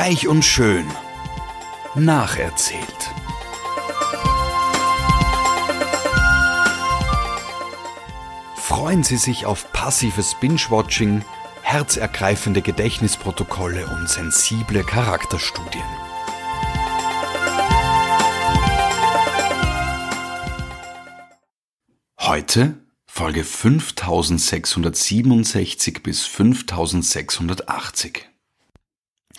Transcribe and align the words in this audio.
Reich 0.00 0.28
und 0.28 0.44
schön. 0.44 0.86
Nacherzählt. 1.96 3.10
Freuen 8.54 9.02
Sie 9.02 9.16
sich 9.16 9.44
auf 9.44 9.72
passives 9.72 10.36
Binge-Watching, 10.40 11.24
herzergreifende 11.62 12.62
Gedächtnisprotokolle 12.62 13.88
und 13.88 14.08
sensible 14.08 14.84
Charakterstudien. 14.84 15.82
Heute 22.20 22.78
Folge 23.04 23.42
5667 23.42 26.04
bis 26.04 26.24
5680. 26.24 28.28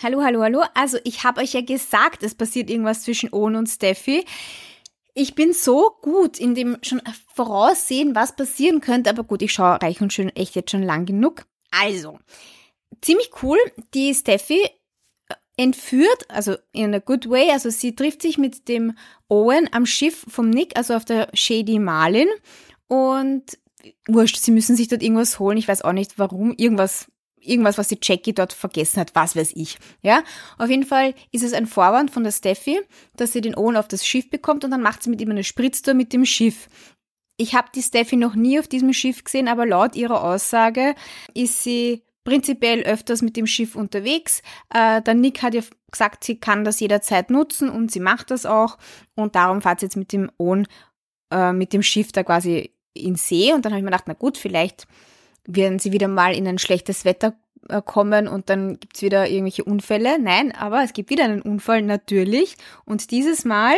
Hallo, 0.02 0.22
hallo, 0.22 0.40
hallo. 0.40 0.62
Also 0.72 0.96
ich 1.04 1.24
habe 1.24 1.42
euch 1.42 1.52
ja 1.52 1.60
gesagt, 1.60 2.22
es 2.22 2.34
passiert 2.34 2.70
irgendwas 2.70 3.02
zwischen 3.02 3.34
Owen 3.34 3.54
und 3.54 3.66
Steffi. 3.66 4.24
Ich 5.12 5.34
bin 5.34 5.52
so 5.52 5.90
gut 6.00 6.38
in 6.38 6.54
dem 6.54 6.78
schon 6.80 7.02
voraussehen, 7.34 8.14
was 8.14 8.34
passieren 8.34 8.80
könnte, 8.80 9.10
aber 9.10 9.24
gut, 9.24 9.42
ich 9.42 9.52
schaue 9.52 9.82
reich 9.82 10.00
und 10.00 10.10
schön 10.10 10.30
echt 10.30 10.54
jetzt 10.54 10.70
schon 10.70 10.82
lang 10.82 11.04
genug. 11.04 11.44
Also, 11.70 12.18
ziemlich 13.02 13.30
cool. 13.42 13.58
Die 13.92 14.14
Steffi 14.14 14.62
äh, 15.28 15.34
entführt, 15.58 16.24
also 16.30 16.56
in 16.72 16.94
a 16.94 16.98
good 16.98 17.28
way, 17.28 17.50
also 17.50 17.68
sie 17.68 17.94
trifft 17.94 18.22
sich 18.22 18.38
mit 18.38 18.68
dem 18.68 18.96
Owen 19.28 19.68
am 19.70 19.84
Schiff 19.84 20.24
vom 20.28 20.48
Nick, 20.48 20.78
also 20.78 20.94
auf 20.94 21.04
der 21.04 21.28
Shady 21.34 21.78
Marlin 21.78 22.28
und 22.88 23.58
wurscht, 24.08 24.38
sie 24.38 24.50
müssen 24.50 24.76
sich 24.76 24.88
dort 24.88 25.02
irgendwas 25.02 25.38
holen. 25.38 25.58
Ich 25.58 25.68
weiß 25.68 25.82
auch 25.82 25.92
nicht 25.92 26.18
warum. 26.18 26.54
Irgendwas, 26.56 27.08
irgendwas, 27.40 27.78
was 27.78 27.88
die 27.88 27.98
Jackie 28.00 28.34
dort 28.34 28.52
vergessen 28.52 29.00
hat, 29.00 29.14
was 29.14 29.36
weiß 29.36 29.52
ich. 29.54 29.78
Ja, 30.02 30.22
auf 30.58 30.68
jeden 30.68 30.84
Fall 30.84 31.14
ist 31.32 31.42
es 31.42 31.52
ein 31.52 31.66
Vorwand 31.66 32.10
von 32.10 32.24
der 32.24 32.32
Steffi, 32.32 32.80
dass 33.16 33.32
sie 33.32 33.40
den 33.40 33.56
Owen 33.56 33.76
auf 33.76 33.88
das 33.88 34.06
Schiff 34.06 34.30
bekommt 34.30 34.64
und 34.64 34.70
dann 34.70 34.82
macht 34.82 35.02
sie 35.02 35.10
mit 35.10 35.20
ihm 35.20 35.30
eine 35.30 35.44
Spritztour 35.44 35.94
mit 35.94 36.12
dem 36.12 36.24
Schiff. 36.24 36.68
Ich 37.36 37.54
habe 37.54 37.68
die 37.74 37.82
Steffi 37.82 38.16
noch 38.16 38.34
nie 38.34 38.58
auf 38.58 38.68
diesem 38.68 38.92
Schiff 38.92 39.24
gesehen, 39.24 39.48
aber 39.48 39.64
laut 39.66 39.96
ihrer 39.96 40.22
Aussage 40.22 40.94
ist 41.34 41.62
sie 41.62 42.02
prinzipiell 42.24 42.82
öfters 42.82 43.22
mit 43.22 43.36
dem 43.36 43.46
Schiff 43.46 43.76
unterwegs. 43.76 44.42
Äh, 44.72 45.00
der 45.02 45.14
Nick 45.14 45.42
hat 45.42 45.54
ja 45.54 45.62
gesagt, 45.90 46.24
sie 46.24 46.38
kann 46.38 46.64
das 46.64 46.80
jederzeit 46.80 47.30
nutzen 47.30 47.70
und 47.70 47.90
sie 47.90 48.00
macht 48.00 48.30
das 48.30 48.44
auch. 48.44 48.76
Und 49.14 49.34
darum 49.34 49.62
fahrt 49.62 49.80
sie 49.80 49.86
jetzt 49.86 49.96
mit 49.96 50.12
dem 50.12 50.30
Owen, 50.38 50.68
äh, 51.32 51.52
mit 51.52 51.72
dem 51.72 51.82
Schiff 51.82 52.12
da 52.12 52.22
quasi 52.22 52.74
in 52.92 53.16
See 53.16 53.52
und 53.52 53.64
dann 53.64 53.72
habe 53.72 53.78
ich 53.78 53.84
mir 53.84 53.90
gedacht, 53.90 54.04
na 54.06 54.14
gut, 54.14 54.36
vielleicht 54.36 54.86
werden 55.46 55.78
sie 55.78 55.92
wieder 55.92 56.08
mal 56.08 56.34
in 56.34 56.46
ein 56.46 56.58
schlechtes 56.58 57.04
Wetter 57.04 57.34
äh, 57.68 57.82
kommen 57.82 58.28
und 58.28 58.50
dann 58.50 58.78
gibt's 58.78 59.02
wieder 59.02 59.28
irgendwelche 59.28 59.64
Unfälle. 59.64 60.18
Nein, 60.18 60.52
aber 60.52 60.82
es 60.82 60.92
gibt 60.92 61.10
wieder 61.10 61.24
einen 61.24 61.42
Unfall 61.42 61.82
natürlich 61.82 62.56
und 62.84 63.10
dieses 63.10 63.44
Mal 63.44 63.76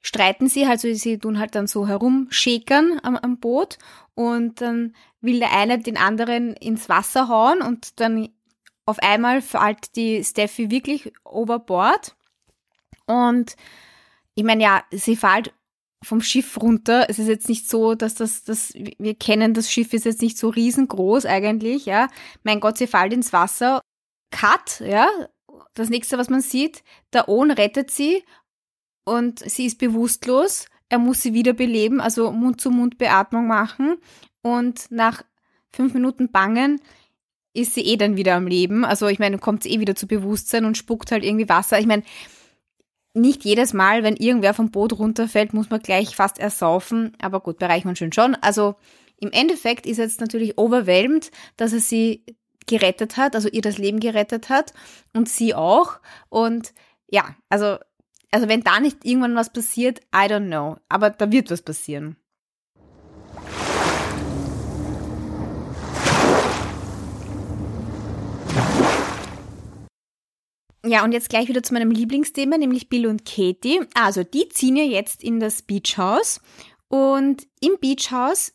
streiten 0.00 0.48
sie, 0.48 0.64
also 0.64 0.92
sie 0.94 1.18
tun 1.18 1.38
halt 1.38 1.54
dann 1.54 1.66
so 1.66 1.86
herumschäkern 1.86 3.00
am, 3.02 3.16
am 3.16 3.38
Boot 3.38 3.78
und 4.14 4.60
dann 4.60 4.94
will 5.20 5.40
der 5.40 5.52
eine 5.52 5.78
den 5.78 5.96
anderen 5.96 6.54
ins 6.54 6.88
Wasser 6.88 7.28
hauen 7.28 7.62
und 7.62 8.00
dann 8.00 8.28
auf 8.86 8.98
einmal 9.00 9.42
fällt 9.42 9.96
die 9.96 10.22
Steffi 10.24 10.70
wirklich 10.70 11.12
overboard 11.24 12.16
und 13.06 13.56
ich 14.34 14.44
meine, 14.44 14.62
ja, 14.62 14.84
sie 14.92 15.16
fällt 15.16 15.52
vom 16.02 16.20
Schiff 16.20 16.60
runter. 16.60 17.06
Es 17.08 17.18
ist 17.18 17.28
jetzt 17.28 17.48
nicht 17.48 17.68
so, 17.68 17.94
dass 17.94 18.14
das, 18.14 18.44
das, 18.44 18.72
wir 18.74 19.14
kennen, 19.14 19.54
das 19.54 19.70
Schiff 19.70 19.92
ist 19.92 20.04
jetzt 20.04 20.22
nicht 20.22 20.38
so 20.38 20.48
riesengroß 20.48 21.26
eigentlich, 21.26 21.86
ja. 21.86 22.08
Mein 22.44 22.60
Gott, 22.60 22.78
sie 22.78 22.86
fällt 22.86 23.12
ins 23.12 23.32
Wasser. 23.32 23.80
Cut, 24.30 24.80
ja. 24.80 25.08
Das 25.74 25.90
nächste, 25.90 26.18
was 26.18 26.28
man 26.28 26.40
sieht, 26.40 26.82
der 27.12 27.28
Ohn 27.28 27.50
rettet 27.50 27.90
sie 27.90 28.24
und 29.04 29.38
sie 29.40 29.66
ist 29.66 29.78
bewusstlos. 29.78 30.66
Er 30.88 30.98
muss 30.98 31.22
sie 31.22 31.34
wiederbeleben, 31.34 32.00
also 32.00 32.32
Mund-zu-Mund-Beatmung 32.32 33.46
machen. 33.46 33.96
Und 34.42 34.90
nach 34.90 35.22
fünf 35.70 35.94
Minuten 35.94 36.30
Bangen 36.30 36.80
ist 37.54 37.74
sie 37.74 37.82
eh 37.82 37.96
dann 37.96 38.16
wieder 38.16 38.36
am 38.36 38.46
Leben. 38.46 38.84
Also 38.84 39.08
ich 39.08 39.18
meine, 39.18 39.38
kommt 39.38 39.64
sie 39.64 39.70
eh 39.70 39.80
wieder 39.80 39.94
zu 39.94 40.06
Bewusstsein 40.06 40.64
und 40.64 40.76
spuckt 40.78 41.10
halt 41.10 41.24
irgendwie 41.24 41.48
Wasser. 41.48 41.78
Ich 41.78 41.86
meine, 41.86 42.04
nicht 43.20 43.44
jedes 43.44 43.72
Mal, 43.72 44.02
wenn 44.02 44.16
irgendwer 44.16 44.54
vom 44.54 44.70
Boot 44.70 44.98
runterfällt, 44.98 45.52
muss 45.52 45.70
man 45.70 45.80
gleich 45.80 46.16
fast 46.16 46.38
ersaufen. 46.38 47.16
Aber 47.20 47.40
gut, 47.40 47.58
bereicht 47.58 47.84
man 47.84 47.96
schön 47.96 48.12
schon. 48.12 48.34
Also 48.36 48.76
im 49.20 49.32
Endeffekt 49.32 49.86
ist 49.86 49.98
jetzt 49.98 50.20
natürlich 50.20 50.58
overwhelmed, 50.58 51.30
dass 51.56 51.72
er 51.72 51.80
sie 51.80 52.24
gerettet 52.66 53.16
hat, 53.16 53.34
also 53.34 53.48
ihr 53.48 53.62
das 53.62 53.78
Leben 53.78 53.98
gerettet 53.98 54.48
hat 54.48 54.72
und 55.14 55.28
sie 55.28 55.54
auch. 55.54 55.98
Und 56.28 56.72
ja, 57.08 57.34
also, 57.48 57.78
also 58.30 58.48
wenn 58.48 58.62
da 58.62 58.78
nicht 58.78 59.04
irgendwann 59.04 59.34
was 59.34 59.52
passiert, 59.52 60.00
I 60.14 60.28
don't 60.28 60.46
know. 60.46 60.76
Aber 60.88 61.10
da 61.10 61.32
wird 61.32 61.50
was 61.50 61.62
passieren. 61.62 62.16
Ja, 70.88 71.04
und 71.04 71.12
jetzt 71.12 71.28
gleich 71.28 71.48
wieder 71.48 71.62
zu 71.62 71.74
meinem 71.74 71.90
Lieblingsthema, 71.90 72.56
nämlich 72.56 72.88
Bill 72.88 73.06
und 73.06 73.26
Katie. 73.26 73.80
Also, 73.94 74.24
die 74.24 74.48
ziehen 74.48 74.74
ja 74.74 74.84
jetzt 74.84 75.22
in 75.22 75.38
das 75.38 75.60
Beachhaus 75.60 76.40
und 76.88 77.46
im 77.60 77.72
Beachhaus 77.78 78.54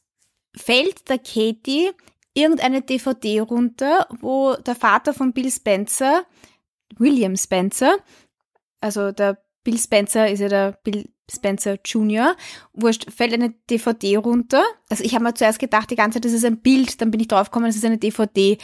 fällt 0.55 1.09
der 1.09 1.19
Katie 1.19 1.91
irgendeine 2.33 2.81
DVD 2.81 3.41
runter, 3.41 4.07
wo 4.19 4.55
der 4.55 4.73
Vater 4.73 5.13
von 5.13 5.33
Bill 5.33 5.51
Spencer, 5.51 6.25
William 6.97 7.38
Spencer, 7.38 7.97
also 8.81 9.11
der 9.11 9.38
Bill 9.63 9.77
Spencer 9.77 10.27
ist 10.27 10.39
ja 10.39 10.50
der 10.50 10.71
Bill 10.83 11.07
Spencer 11.31 11.77
Jr., 11.85 12.35
wurscht, 12.73 13.11
fällt 13.11 13.33
eine 13.33 13.51
DVD 13.69 14.17
runter. 14.17 14.63
Also 14.89 15.03
ich 15.03 15.13
habe 15.13 15.23
mir 15.23 15.35
zuerst 15.35 15.59
gedacht, 15.59 15.91
die 15.91 15.95
ganze 15.95 16.15
Zeit, 16.15 16.25
das 16.25 16.33
ist 16.33 16.45
ein 16.45 16.61
Bild, 16.61 17.00
dann 17.00 17.11
bin 17.11 17.19
ich 17.19 17.27
draufgekommen, 17.27 17.69
es 17.69 17.75
ist 17.75 17.85
eine 17.85 18.00
DVD, 18.00 18.57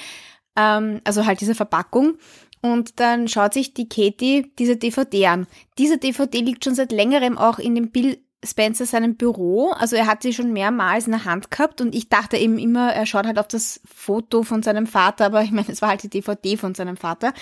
ähm, 0.55 1.01
also 1.03 1.27
halt 1.27 1.39
diese 1.39 1.53
Verpackung. 1.53 2.17
Und 2.61 2.99
dann 2.99 3.27
schaut 3.27 3.53
sich 3.53 3.73
die 3.73 3.87
Katie 3.87 4.51
diese 4.59 4.75
DVD 4.75 5.27
an. 5.27 5.47
Diese 5.77 5.97
DVD 5.97 6.39
liegt 6.39 6.65
schon 6.65 6.75
seit 6.75 6.91
längerem 6.91 7.37
auch 7.37 7.57
in 7.59 7.75
dem 7.75 7.91
Bill 7.91 8.17
Spencer 8.43 8.85
seinem 8.85 9.15
Büro. 9.15 9.71
Also 9.71 9.95
er 9.95 10.07
hat 10.07 10.23
sie 10.23 10.33
schon 10.33 10.53
mehrmals 10.53 11.05
in 11.05 11.11
der 11.11 11.25
Hand 11.25 11.51
gehabt 11.51 11.81
und 11.81 11.93
ich 11.93 12.09
dachte 12.09 12.37
eben 12.37 12.57
immer, 12.57 12.93
er 12.93 13.05
schaut 13.05 13.25
halt 13.25 13.39
auf 13.39 13.47
das 13.47 13.81
Foto 13.85 14.43
von 14.43 14.63
seinem 14.63 14.87
Vater, 14.87 15.25
aber 15.25 15.43
ich 15.43 15.51
meine, 15.51 15.69
es 15.69 15.81
war 15.81 15.89
halt 15.89 16.03
die 16.03 16.09
DVD 16.09 16.57
von 16.57 16.73
seinem 16.73 16.97
Vater. 16.97 17.33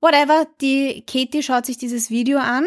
Whatever, 0.00 0.46
die 0.60 1.04
Katie 1.06 1.42
schaut 1.42 1.66
sich 1.66 1.78
dieses 1.78 2.10
Video 2.10 2.38
an 2.38 2.66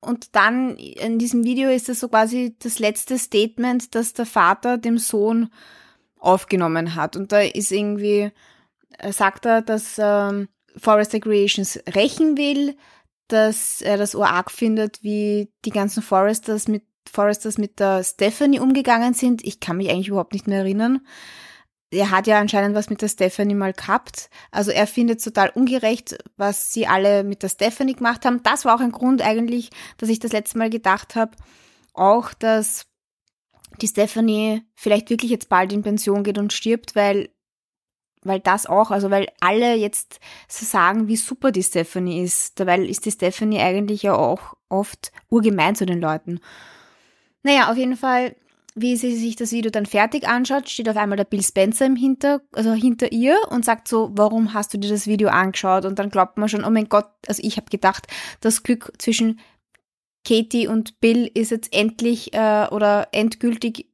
und 0.00 0.36
dann 0.36 0.76
in 0.76 1.18
diesem 1.18 1.44
Video 1.44 1.70
ist 1.70 1.88
es 1.88 2.00
so 2.00 2.08
quasi 2.08 2.54
das 2.60 2.78
letzte 2.78 3.18
Statement, 3.18 3.94
das 3.94 4.12
der 4.12 4.26
Vater 4.26 4.78
dem 4.78 4.98
Sohn 4.98 5.50
aufgenommen 6.18 6.94
hat. 6.94 7.16
Und 7.16 7.32
da 7.32 7.40
ist 7.40 7.72
irgendwie 7.72 8.30
sagt 9.10 9.46
er, 9.46 9.62
dass 9.62 9.96
ähm, 9.98 10.48
Forest 10.76 11.20
Creations 11.20 11.80
rächen 11.94 12.36
will, 12.36 12.76
dass 13.28 13.80
er 13.82 13.96
das 13.96 14.14
arg 14.14 14.50
findet, 14.50 15.02
wie 15.02 15.50
die 15.64 15.70
ganzen 15.70 16.02
Foresters 16.02 16.68
mit 16.68 16.84
Foresters 17.10 17.58
mit 17.58 17.78
der 17.80 18.02
Stephanie 18.04 18.60
umgegangen 18.60 19.14
sind. 19.14 19.44
Ich 19.44 19.60
kann 19.60 19.76
mich 19.76 19.90
eigentlich 19.90 20.08
überhaupt 20.08 20.32
nicht 20.32 20.48
mehr 20.48 20.58
erinnern. 20.58 21.06
Er 21.90 22.10
hat 22.10 22.26
ja 22.26 22.40
anscheinend 22.40 22.74
was 22.74 22.90
mit 22.90 23.00
der 23.00 23.08
Stephanie 23.08 23.54
mal 23.54 23.72
gehabt. 23.72 24.28
Also 24.50 24.72
er 24.72 24.86
findet 24.86 25.22
total 25.22 25.50
ungerecht, 25.50 26.18
was 26.36 26.72
sie 26.72 26.86
alle 26.86 27.22
mit 27.22 27.42
der 27.42 27.48
Stephanie 27.48 27.94
gemacht 27.94 28.24
haben. 28.24 28.42
Das 28.42 28.64
war 28.64 28.74
auch 28.74 28.80
ein 28.80 28.92
Grund 28.92 29.22
eigentlich, 29.22 29.70
dass 29.98 30.08
ich 30.08 30.18
das 30.18 30.32
letzte 30.32 30.58
Mal 30.58 30.68
gedacht 30.68 31.14
habe, 31.14 31.36
auch, 31.94 32.34
dass 32.34 32.86
die 33.80 33.88
Stephanie 33.88 34.62
vielleicht 34.74 35.10
wirklich 35.10 35.30
jetzt 35.30 35.48
bald 35.48 35.72
in 35.72 35.82
Pension 35.82 36.24
geht 36.24 36.38
und 36.38 36.52
stirbt, 36.52 36.96
weil 36.96 37.28
weil 38.26 38.40
das 38.40 38.66
auch, 38.66 38.90
also 38.90 39.10
weil 39.10 39.26
alle 39.40 39.74
jetzt 39.74 40.20
sagen, 40.48 41.08
wie 41.08 41.16
super 41.16 41.52
die 41.52 41.62
Stephanie 41.62 42.22
ist. 42.22 42.58
Dabei 42.60 42.78
ist 42.78 43.06
die 43.06 43.10
Stephanie 43.10 43.60
eigentlich 43.60 44.02
ja 44.02 44.14
auch 44.14 44.54
oft 44.68 45.12
urgemein 45.28 45.74
zu 45.74 45.86
den 45.86 46.00
Leuten. 46.00 46.40
Naja, 47.42 47.70
auf 47.70 47.76
jeden 47.76 47.96
Fall, 47.96 48.34
wie 48.74 48.96
sie 48.96 49.16
sich 49.16 49.36
das 49.36 49.52
Video 49.52 49.70
dann 49.70 49.86
fertig 49.86 50.26
anschaut, 50.26 50.68
steht 50.68 50.88
auf 50.88 50.96
einmal 50.96 51.16
der 51.16 51.24
Bill 51.24 51.42
Spencer 51.42 51.86
im 51.86 51.96
Hinter, 51.96 52.42
also 52.52 52.72
hinter 52.72 53.12
ihr 53.12 53.38
und 53.50 53.64
sagt 53.64 53.88
so, 53.88 54.10
warum 54.14 54.52
hast 54.52 54.74
du 54.74 54.78
dir 54.78 54.90
das 54.90 55.06
Video 55.06 55.28
angeschaut? 55.28 55.84
Und 55.84 55.98
dann 55.98 56.10
glaubt 56.10 56.38
man 56.38 56.48
schon, 56.48 56.64
oh 56.64 56.70
mein 56.70 56.88
Gott, 56.88 57.08
also 57.26 57.42
ich 57.44 57.56
habe 57.56 57.70
gedacht, 57.70 58.06
das 58.40 58.62
Glück 58.62 58.92
zwischen 58.98 59.40
Katie 60.26 60.66
und 60.66 61.00
Bill 61.00 61.30
ist 61.32 61.52
jetzt 61.52 61.72
endlich 61.72 62.34
äh, 62.34 62.66
oder 62.70 63.08
endgültig 63.12 63.86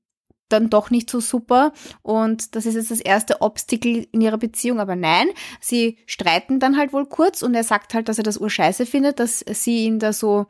dann 0.53 0.71
doch 0.71 0.91
nicht 0.91 1.11
so 1.11 1.21
super. 1.21 1.73
Und 2.03 2.55
das 2.55 2.67
ist 2.67 2.75
jetzt 2.75 2.91
das 2.91 3.01
erste 3.01 3.41
Obstacle 3.41 4.07
in 4.13 4.21
ihrer 4.21 4.39
Beziehung, 4.39 4.81
aber 4.81 4.97
nein, 4.97 5.29
sie 5.61 5.99
streiten 6.07 6.61
dann 6.61 6.77
halt 6.77 6.93
wohl 6.93 7.07
kurz 7.07 7.43
und 7.43 7.55
er 7.55 7.65
sagt 7.65 7.95
halt, 7.95 8.09
dass 8.09 8.19
er 8.19 8.25
das 8.25 8.39
urscheiße 8.39 8.87
findet, 8.87 9.19
dass 9.19 9.45
sie 9.49 9.85
ihn 9.85 9.99
da 9.99 10.13
so 10.13 10.47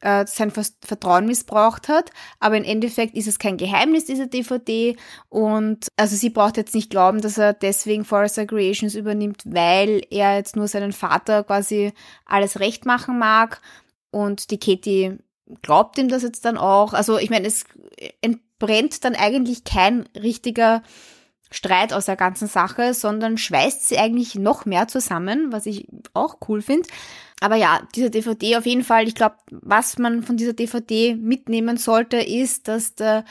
äh, 0.00 0.26
sein 0.26 0.50
Vertrauen 0.50 1.26
missbraucht 1.26 1.88
hat, 1.88 2.10
aber 2.38 2.56
im 2.56 2.64
Endeffekt 2.64 3.14
ist 3.16 3.26
es 3.26 3.38
kein 3.38 3.56
Geheimnis, 3.56 4.04
diese 4.04 4.26
DVD 4.26 4.96
und 5.30 5.88
also 5.96 6.14
sie 6.14 6.30
braucht 6.30 6.58
jetzt 6.58 6.74
nicht 6.74 6.90
glauben, 6.90 7.22
dass 7.22 7.38
er 7.38 7.54
deswegen 7.54 8.04
Forrester 8.04 8.46
Creations 8.46 8.94
übernimmt, 8.94 9.42
weil 9.46 10.02
er 10.10 10.36
jetzt 10.36 10.56
nur 10.56 10.68
seinen 10.68 10.92
Vater 10.92 11.44
quasi 11.44 11.92
alles 12.26 12.60
recht 12.60 12.84
machen 12.84 13.18
mag. 13.18 13.60
Und 14.10 14.52
die 14.52 14.60
Katie 14.60 15.18
glaubt 15.62 15.98
ihm 15.98 16.08
das 16.08 16.22
jetzt 16.22 16.44
dann 16.44 16.56
auch. 16.56 16.92
Also 16.92 17.18
ich 17.18 17.30
meine, 17.30 17.46
es 17.46 17.64
entbrennt 18.20 19.04
dann 19.04 19.14
eigentlich 19.14 19.64
kein 19.64 20.08
richtiger 20.20 20.82
Streit 21.50 21.92
aus 21.92 22.06
der 22.06 22.16
ganzen 22.16 22.48
Sache, 22.48 22.94
sondern 22.94 23.38
schweißt 23.38 23.88
sie 23.88 23.98
eigentlich 23.98 24.34
noch 24.34 24.64
mehr 24.64 24.88
zusammen, 24.88 25.52
was 25.52 25.66
ich 25.66 25.86
auch 26.12 26.38
cool 26.48 26.62
finde. 26.62 26.88
Aber 27.40 27.56
ja, 27.56 27.86
diese 27.94 28.10
DVD 28.10 28.56
auf 28.56 28.66
jeden 28.66 28.84
Fall, 28.84 29.06
ich 29.06 29.14
glaube, 29.14 29.36
was 29.50 29.98
man 29.98 30.22
von 30.22 30.36
dieser 30.36 30.52
DVD 30.52 31.14
mitnehmen 31.14 31.76
sollte, 31.76 32.16
ist, 32.16 32.68
dass 32.68 32.94
der 32.94 33.24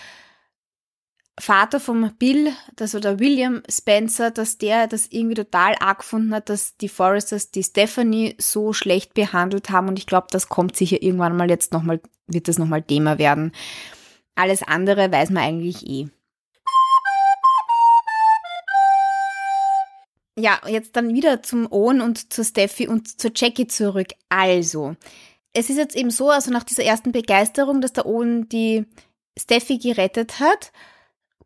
Vater 1.40 1.80
vom 1.80 2.14
Bill, 2.20 2.54
das 2.76 2.94
oder 2.94 3.20
William 3.20 3.64
Spencer, 3.68 4.30
dass 4.30 4.60
der 4.60 4.88
das 4.88 5.08
irgendwie 5.10 5.34
total 5.34 5.76
arg 5.80 6.00
gefunden 6.00 6.34
hat, 6.34 6.50
dass 6.50 6.78
die 6.78 6.90
Foresters 6.90 7.50
die 7.50 7.64
Stephanie 7.64 8.36
so 8.38 8.72
schlecht 8.72 9.16
behandelt 9.16 9.72
haben 9.72 9.88
und 9.88 9.98
ich 9.98 10.06
glaube, 10.06 10.28
das 10.30 10.48
kommt 10.48 10.76
sicher 10.76 11.02
irgendwann 11.02 11.36
mal 11.36 11.50
jetzt 11.50 11.74
nochmal, 11.74 12.02
wird 12.28 12.48
das 12.48 12.60
nochmal 12.60 12.84
Thema 12.84 13.18
werden. 13.18 13.52
Alles 14.36 14.62
andere 14.62 15.12
weiß 15.12 15.32
man 15.32 15.44
eigentlich 15.44 15.88
eh. 15.88 16.08
Ja, 20.36 20.60
jetzt 20.68 20.96
dann 20.96 21.14
wieder 21.14 21.44
zum 21.44 21.72
Owen 21.72 22.02
und 22.02 22.34
zur 22.34 22.44
Steffi 22.44 22.88
und 22.88 23.20
zur 23.20 23.32
Jackie 23.36 23.68
zurück. 23.68 24.08
Also, 24.30 24.96
es 25.54 25.70
ist 25.70 25.78
jetzt 25.78 25.96
eben 25.96 26.10
so, 26.10 26.30
also 26.30 26.52
nach 26.52 26.64
dieser 26.64 26.84
ersten 26.84 27.12
Begeisterung, 27.12 27.82
dass 27.82 27.94
der 27.94 28.08
Owen 28.08 28.50
die 28.50 28.86
Steffi 29.38 29.78
gerettet 29.78 30.40
hat, 30.40 30.72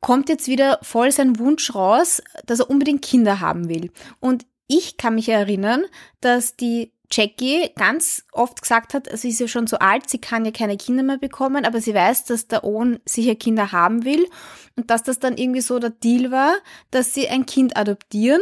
kommt 0.02 0.30
jetzt 0.30 0.48
wieder 0.48 0.80
voll 0.82 1.12
sein 1.12 1.40
Wunsch 1.40 1.74
raus, 1.74 2.22
dass 2.46 2.60
er 2.60 2.70
unbedingt 2.70 3.02
Kinder 3.02 3.40
haben 3.40 3.70
will. 3.70 3.92
Und 4.20 4.46
ich 4.68 4.98
kann 4.98 5.16
mich 5.16 5.30
erinnern, 5.30 5.86
dass 6.22 6.56
die 6.56 6.92
Jackie 7.10 7.70
ganz 7.76 8.26
oft 8.34 8.62
gesagt 8.62 8.94
hat, 8.94 9.08
sie 9.18 9.30
ist 9.30 9.40
ja 9.40 9.48
schon 9.48 9.68
so 9.68 9.78
alt, 9.78 10.10
sie 10.10 10.20
kann 10.20 10.44
ja 10.44 10.52
keine 10.52 10.76
Kinder 10.76 11.04
mehr 11.04 11.18
bekommen, 11.18 11.66
aber 11.66 11.80
sie 11.80 11.94
weiß, 11.94 12.26
dass 12.26 12.48
der 12.48 12.66
Owen 12.66 13.00
sicher 13.06 13.36
Kinder 13.36 13.72
haben 13.72 14.04
will 14.04 14.28
und 14.76 14.90
dass 14.90 15.04
das 15.04 15.20
dann 15.20 15.38
irgendwie 15.38 15.62
so 15.62 15.80
der 15.80 15.92
Deal 15.92 16.32
war, 16.32 16.58
dass 16.92 17.14
sie 17.14 17.30
ein 17.30 17.46
Kind 17.46 17.78
adoptieren. 17.78 18.42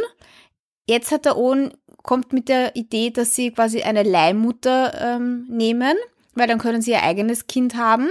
Jetzt 0.88 1.12
hat 1.12 1.26
der 1.26 1.36
Owen 1.36 1.74
kommt 2.02 2.32
mit 2.32 2.48
der 2.48 2.74
Idee, 2.76 3.10
dass 3.10 3.34
sie 3.34 3.50
quasi 3.50 3.82
eine 3.82 4.02
Leihmutter 4.02 4.94
ähm, 5.00 5.46
nehmen, 5.48 5.96
weil 6.34 6.48
dann 6.48 6.58
können 6.58 6.82
sie 6.82 6.92
ihr 6.92 7.02
eigenes 7.02 7.46
Kind 7.46 7.76
haben. 7.76 8.08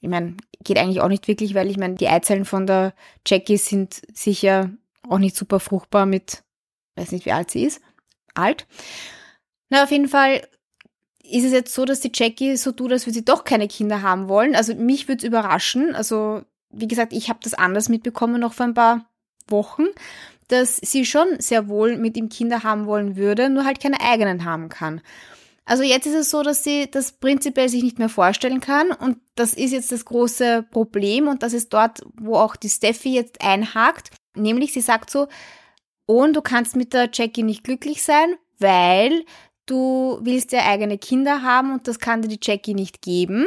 Ich 0.00 0.08
meine, 0.08 0.36
geht 0.64 0.78
eigentlich 0.78 1.00
auch 1.00 1.08
nicht 1.08 1.28
wirklich, 1.28 1.54
weil 1.54 1.70
ich 1.70 1.76
meine, 1.76 1.94
die 1.94 2.08
Eizellen 2.08 2.44
von 2.44 2.66
der 2.66 2.94
Jackie 3.26 3.58
sind 3.58 4.02
sicher 4.12 4.70
auch 5.08 5.18
nicht 5.18 5.36
super 5.36 5.60
fruchtbar 5.60 6.06
mit, 6.06 6.42
weiß 6.96 7.12
nicht, 7.12 7.26
wie 7.26 7.32
alt 7.32 7.50
sie 7.50 7.64
ist. 7.64 7.80
Alt. 8.34 8.66
Na, 9.68 9.84
auf 9.84 9.90
jeden 9.90 10.08
Fall 10.08 10.42
ist 11.22 11.44
es 11.44 11.52
jetzt 11.52 11.74
so, 11.74 11.84
dass 11.84 12.00
die 12.00 12.12
Jackie 12.12 12.56
so 12.56 12.72
tut, 12.72 12.92
als 12.92 13.06
würde 13.06 13.14
sie 13.14 13.24
doch 13.24 13.44
keine 13.44 13.68
Kinder 13.68 14.02
haben 14.02 14.28
wollen. 14.28 14.54
Also 14.54 14.74
mich 14.74 15.08
würde 15.08 15.18
es 15.18 15.24
überraschen. 15.24 15.94
Also, 15.94 16.42
wie 16.70 16.88
gesagt, 16.88 17.12
ich 17.12 17.28
habe 17.28 17.40
das 17.42 17.54
anders 17.54 17.88
mitbekommen 17.88 18.40
noch 18.40 18.52
vor 18.52 18.66
ein 18.66 18.74
paar 18.74 19.06
Wochen, 19.48 19.84
dass 20.48 20.76
sie 20.76 21.04
schon 21.04 21.26
sehr 21.38 21.68
wohl 21.68 21.96
mit 21.96 22.16
ihm 22.16 22.28
Kinder 22.28 22.62
haben 22.64 22.86
wollen 22.86 23.16
würde, 23.16 23.50
nur 23.50 23.64
halt 23.64 23.80
keine 23.80 24.00
eigenen 24.00 24.44
haben 24.44 24.68
kann. 24.68 25.00
Also 25.64 25.82
jetzt 25.82 26.06
ist 26.06 26.14
es 26.14 26.30
so, 26.30 26.42
dass 26.42 26.64
sie 26.64 26.90
das 26.90 27.12
prinzipiell 27.12 27.68
sich 27.68 27.82
nicht 27.82 27.98
mehr 27.98 28.08
vorstellen 28.08 28.60
kann 28.60 28.90
und 28.90 29.18
das 29.36 29.54
ist 29.54 29.72
jetzt 29.72 29.92
das 29.92 30.04
große 30.04 30.64
Problem 30.70 31.28
und 31.28 31.42
das 31.42 31.52
ist 31.52 31.72
dort, 31.72 32.02
wo 32.14 32.36
auch 32.36 32.56
die 32.56 32.68
Steffi 32.68 33.14
jetzt 33.14 33.40
einhakt. 33.42 34.10
Nämlich 34.34 34.72
sie 34.72 34.80
sagt 34.80 35.10
so, 35.10 35.28
und 36.06 36.34
du 36.34 36.42
kannst 36.42 36.74
mit 36.74 36.92
der 36.92 37.08
Jackie 37.12 37.44
nicht 37.44 37.62
glücklich 37.62 38.02
sein, 38.02 38.34
weil 38.58 39.24
du 39.66 40.18
willst 40.22 40.50
ja 40.52 40.66
eigene 40.66 40.98
Kinder 40.98 41.42
haben 41.42 41.72
und 41.72 41.86
das 41.86 42.00
kann 42.00 42.22
dir 42.22 42.28
die 42.28 42.40
Jackie 42.42 42.74
nicht 42.74 43.00
geben. 43.02 43.46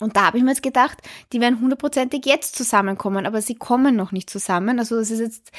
Und 0.00 0.16
da 0.16 0.26
habe 0.26 0.38
ich 0.38 0.44
mir 0.44 0.50
jetzt 0.50 0.62
gedacht, 0.62 0.98
die 1.32 1.40
werden 1.40 1.60
hundertprozentig 1.60 2.24
jetzt 2.24 2.56
zusammenkommen, 2.56 3.26
aber 3.26 3.42
sie 3.42 3.54
kommen 3.54 3.96
noch 3.96 4.12
nicht 4.12 4.30
zusammen. 4.30 4.78
Also 4.78 4.96
das 4.96 5.10
ist 5.10 5.20
jetzt 5.20 5.50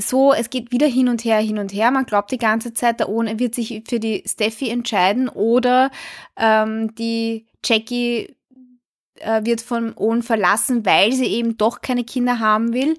so, 0.00 0.32
es 0.32 0.50
geht 0.50 0.72
wieder 0.72 0.86
hin 0.86 1.08
und 1.08 1.24
her, 1.24 1.38
hin 1.38 1.58
und 1.58 1.72
her. 1.72 1.90
Man 1.90 2.06
glaubt 2.06 2.30
die 2.30 2.38
ganze 2.38 2.72
Zeit, 2.74 3.00
der 3.00 3.08
Owen 3.08 3.38
wird 3.38 3.54
sich 3.54 3.82
für 3.88 4.00
die 4.00 4.22
Steffi 4.26 4.68
entscheiden 4.68 5.28
oder 5.28 5.90
ähm, 6.36 6.94
die 6.94 7.46
Jackie 7.64 8.36
äh, 9.16 9.44
wird 9.44 9.60
von 9.60 9.96
Owen 9.96 10.22
verlassen, 10.22 10.84
weil 10.84 11.12
sie 11.12 11.26
eben 11.26 11.56
doch 11.56 11.80
keine 11.80 12.04
Kinder 12.04 12.38
haben 12.38 12.72
will. 12.72 12.96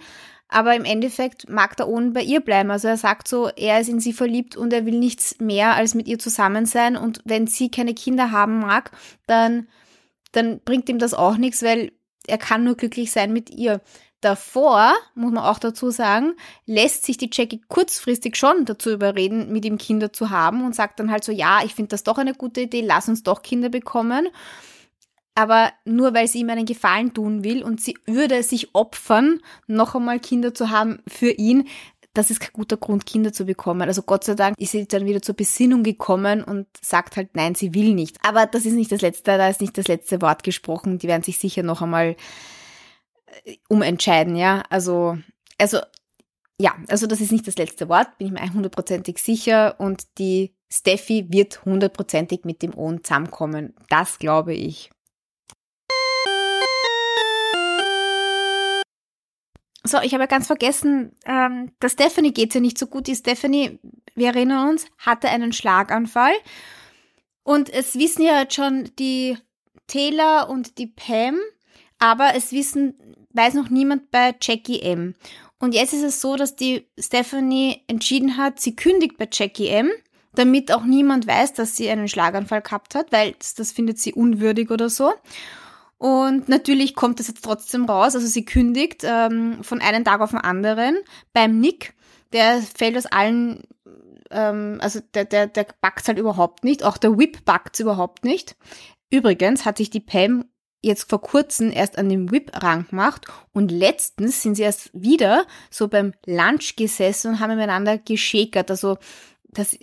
Aber 0.48 0.76
im 0.76 0.84
Endeffekt 0.84 1.50
mag 1.50 1.78
der 1.78 1.88
Owen 1.88 2.12
bei 2.12 2.22
ihr 2.22 2.42
bleiben. 2.42 2.72
Also 2.72 2.90
er 2.90 2.98
sagt 2.98 3.28
so, 3.28 3.48
er 3.48 3.80
ist 3.80 3.88
in 3.88 4.02
sie 4.02 4.12
verliebt 4.12 4.58
und 4.58 4.74
er 4.74 4.86
will 4.86 5.00
nichts 5.00 5.40
mehr 5.40 5.76
als 5.76 5.96
mit 5.96 6.08
ihr 6.08 6.20
zusammen 6.20 6.66
sein. 6.66 6.98
Und 6.98 7.22
wenn 7.24 7.48
sie 7.48 7.72
keine 7.72 7.94
Kinder 7.94 8.32
haben 8.32 8.60
mag, 8.60 8.92
dann, 9.28 9.70
dann 10.34 10.60
bringt 10.60 10.90
ihm 10.90 11.00
das 11.00 11.14
auch 11.14 11.38
nichts, 11.38 11.64
weil 11.64 11.94
er 12.28 12.38
kann 12.38 12.66
nur 12.66 12.76
glücklich 12.76 13.12
sein 13.12 13.32
mit 13.32 13.50
ihr. 13.50 13.82
Davor, 14.22 14.94
muss 15.16 15.32
man 15.32 15.44
auch 15.44 15.58
dazu 15.58 15.90
sagen, 15.90 16.36
lässt 16.68 17.06
sich 17.06 17.18
die 17.18 17.30
Jackie 17.32 17.62
kurzfristig 17.68 18.36
schon 18.36 18.66
dazu 18.66 18.92
überreden, 18.92 19.52
mit 19.52 19.66
ihm 19.66 19.80
Kinder 19.80 20.14
zu 20.14 20.30
haben 20.30 20.64
und 20.64 20.76
sagt 20.76 21.00
dann 21.00 21.12
halt 21.12 21.24
so, 21.24 21.32
ja, 21.32 21.62
ich 21.66 21.74
finde 21.74 21.90
das 21.90 22.04
doch 22.04 22.20
eine 22.20 22.36
gute 22.36 22.62
Idee, 22.62 22.82
lass 22.82 23.10
uns 23.10 23.24
doch 23.24 23.42
Kinder 23.42 23.70
bekommen. 23.70 24.28
Aber 25.34 25.72
nur 25.86 26.14
weil 26.14 26.28
sie 26.28 26.40
ihm 26.40 26.50
einen 26.50 26.66
Gefallen 26.66 27.14
tun 27.14 27.44
will 27.44 27.64
und 27.64 27.82
sie 27.82 27.98
würde 28.06 28.44
sich 28.44 28.76
opfern, 28.76 29.40
noch 29.66 29.96
einmal 29.96 30.20
Kinder 30.20 30.54
zu 30.54 30.70
haben 30.70 31.00
für 31.08 31.32
ihn, 31.32 31.68
das 32.14 32.30
ist 32.30 32.42
kein 32.42 32.52
guter 32.54 32.78
Grund, 32.78 33.06
Kinder 33.06 33.32
zu 33.32 33.46
bekommen. 33.46 33.84
Also 33.84 34.02
Gott 34.02 34.24
sei 34.24 34.36
Dank 34.36 34.58
ist 34.60 34.72
sie 34.72 34.86
dann 34.86 35.06
wieder 35.06 35.22
zur 35.22 35.36
Besinnung 35.36 35.84
gekommen 35.84 36.44
und 36.44 36.68
sagt 36.82 37.16
halt, 37.16 37.36
nein, 37.36 37.56
sie 37.56 37.74
will 37.74 37.94
nicht. 37.94 38.18
Aber 38.22 38.46
das 38.46 38.66
ist 38.66 38.74
nicht 38.74 38.92
das 38.92 39.02
letzte, 39.02 39.38
da 39.38 39.48
ist 39.48 39.62
nicht 39.62 39.78
das 39.78 39.88
letzte 39.88 40.22
Wort 40.22 40.44
gesprochen. 40.44 41.00
Die 41.00 41.08
werden 41.08 41.24
sich 41.24 41.38
sicher 41.38 41.64
noch 41.64 41.82
einmal 41.82 42.18
umentscheiden, 43.70 44.36
ja. 44.36 44.64
Also, 44.70 45.18
also, 45.58 45.80
ja, 46.60 46.76
also 46.88 47.08
das 47.08 47.22
ist 47.22 47.32
nicht 47.32 47.48
das 47.48 47.58
letzte 47.58 47.90
Wort, 47.90 48.18
bin 48.18 48.28
ich 48.28 48.34
mir 48.34 48.54
hundertprozentig 48.54 49.18
sicher 49.18 49.80
und 49.80 50.18
die 50.18 50.54
Steffi 50.72 51.28
wird 51.30 51.66
hundertprozentig 51.66 52.46
mit 52.46 52.62
dem 52.62 52.74
Owen 52.78 53.04
zusammenkommen. 53.04 53.76
Das 53.90 54.20
glaube 54.20 54.54
ich. 54.54 54.90
So, 59.84 60.00
ich 60.02 60.14
habe 60.14 60.24
ja 60.24 60.28
ganz 60.28 60.48
vergessen, 60.48 61.16
ähm, 61.26 61.72
der 61.82 61.90
Stephanie 61.90 62.34
geht 62.34 62.50
es 62.50 62.56
ja 62.56 62.62
nicht 62.62 62.78
so 62.78 62.86
gut. 62.86 63.08
Die 63.08 63.16
Stephanie, 63.16 63.80
wir 64.14 64.28
erinnern 64.28 64.70
uns, 64.70 64.86
hatte 65.00 65.28
einen 65.30 65.54
Schlaganfall. 65.54 66.34
Und 67.44 67.70
es 67.70 67.96
wissen 67.96 68.22
ja 68.22 68.42
jetzt 68.42 68.54
schon 68.54 68.92
die 69.00 69.38
Taylor 69.88 70.50
und 70.50 70.78
die 70.78 70.88
Pam, 70.88 71.38
aber 71.98 72.36
es 72.36 72.52
wissen 72.52 73.18
weiß 73.34 73.54
noch 73.56 73.70
niemand 73.70 74.12
bei 74.12 74.36
Jackie 74.42 74.82
M. 74.82 75.16
Und 75.60 75.76
jetzt 75.76 75.94
ist 75.94 76.04
es 76.04 76.22
so, 76.22 76.36
dass 76.36 76.56
die 76.56 76.88
Stephanie 76.98 77.84
entschieden 77.88 78.38
hat, 78.38 78.60
sie 78.60 78.76
kündigt 78.76 79.18
bei 79.18 79.28
Jackie 79.32 79.68
M, 79.68 79.92
damit 80.34 80.72
auch 80.72 80.84
niemand 80.84 81.28
weiß, 81.28 81.54
dass 81.54 81.76
sie 81.78 81.90
einen 81.90 82.08
Schlaganfall 82.08 82.62
gehabt 82.62 82.96
hat, 82.96 83.12
weil 83.12 83.36
das, 83.56 83.72
findet 83.72 84.00
sie 84.00 84.14
unwürdig 84.14 84.72
oder 84.72 84.90
so. 84.90 85.14
Und 85.98 86.50
natürlich 86.50 86.96
kommt 86.96 87.20
das 87.20 87.28
jetzt 87.28 87.44
trotzdem 87.44 87.86
raus. 87.86 88.16
Also 88.16 88.26
sie 88.26 88.44
kündigt 88.44 89.04
ähm, 89.04 89.64
von 89.64 89.82
einem 89.82 90.04
Tag 90.04 90.22
auf 90.22 90.32
den 90.32 90.40
anderen 90.40 90.98
beim 91.32 91.60
Nick. 91.60 91.94
Der 92.34 92.60
fällt 92.62 92.98
aus 92.98 93.06
allen, 93.06 93.62
ähm, 94.32 94.80
also 94.82 95.00
der, 95.14 95.26
der, 95.26 95.46
der 95.46 95.68
backt 95.80 96.08
halt 96.08 96.18
überhaupt 96.18 96.64
nicht. 96.64 96.84
Auch 96.84 96.98
der 96.98 97.20
Whip 97.20 97.46
backt 97.46 97.80
überhaupt 97.80 98.26
nicht. 98.26 98.56
Übrigens 99.12 99.64
hat 99.66 99.78
sich 99.78 99.92
die 99.92 100.00
Pam 100.00 100.46
jetzt 100.82 101.10
vor 101.10 101.22
kurzem 101.22 101.72
erst 101.72 101.98
an 101.98 102.10
dem 102.10 102.32
Whip-Rang 102.32 102.88
gemacht 102.88 103.28
und 103.54 103.72
letztens 103.72 104.42
sind 104.42 104.56
sie 104.56 104.64
erst 104.64 104.90
wieder 104.94 105.46
so 105.70 105.88
beim 105.88 106.14
Lunch 106.26 106.76
gesessen 106.76 107.32
und 107.32 107.40
haben 107.40 107.56
miteinander 107.56 107.98
geschäkert. 107.98 108.72
Also 108.72 108.98
das, 109.50 109.78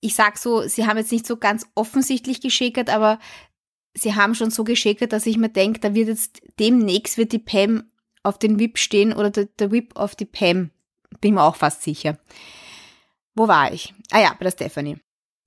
ich 0.00 0.14
sag 0.14 0.38
so, 0.38 0.62
sie 0.62 0.86
haben 0.86 0.98
jetzt 0.98 1.12
nicht 1.12 1.26
so 1.26 1.36
ganz 1.36 1.66
offensichtlich 1.74 2.40
geschäkert, 2.40 2.90
aber 2.90 3.18
sie 3.94 4.14
haben 4.14 4.34
schon 4.34 4.50
so 4.50 4.64
geschäkert, 4.64 5.12
dass 5.12 5.26
ich 5.26 5.38
mir 5.38 5.50
denke, 5.50 5.80
da 5.80 5.94
wird 5.94 6.08
jetzt 6.08 6.40
demnächst 6.58 7.16
wird 7.16 7.32
die 7.32 7.38
Pam 7.38 7.84
auf 8.24 8.38
den 8.38 8.58
Whip 8.58 8.78
stehen 8.78 9.12
oder 9.12 9.30
der, 9.30 9.46
der 9.58 9.70
Whip 9.70 9.96
auf 9.96 10.16
die 10.16 10.24
Pam. 10.24 10.70
Bin 11.20 11.34
mir 11.34 11.42
auch 11.42 11.56
fast 11.56 11.82
sicher. 11.82 12.18
Wo 13.34 13.46
war 13.46 13.72
ich? 13.72 13.94
Ah 14.10 14.20
ja, 14.20 14.34
bei 14.38 14.44
der 14.44 14.50
Stephanie. 14.50 14.98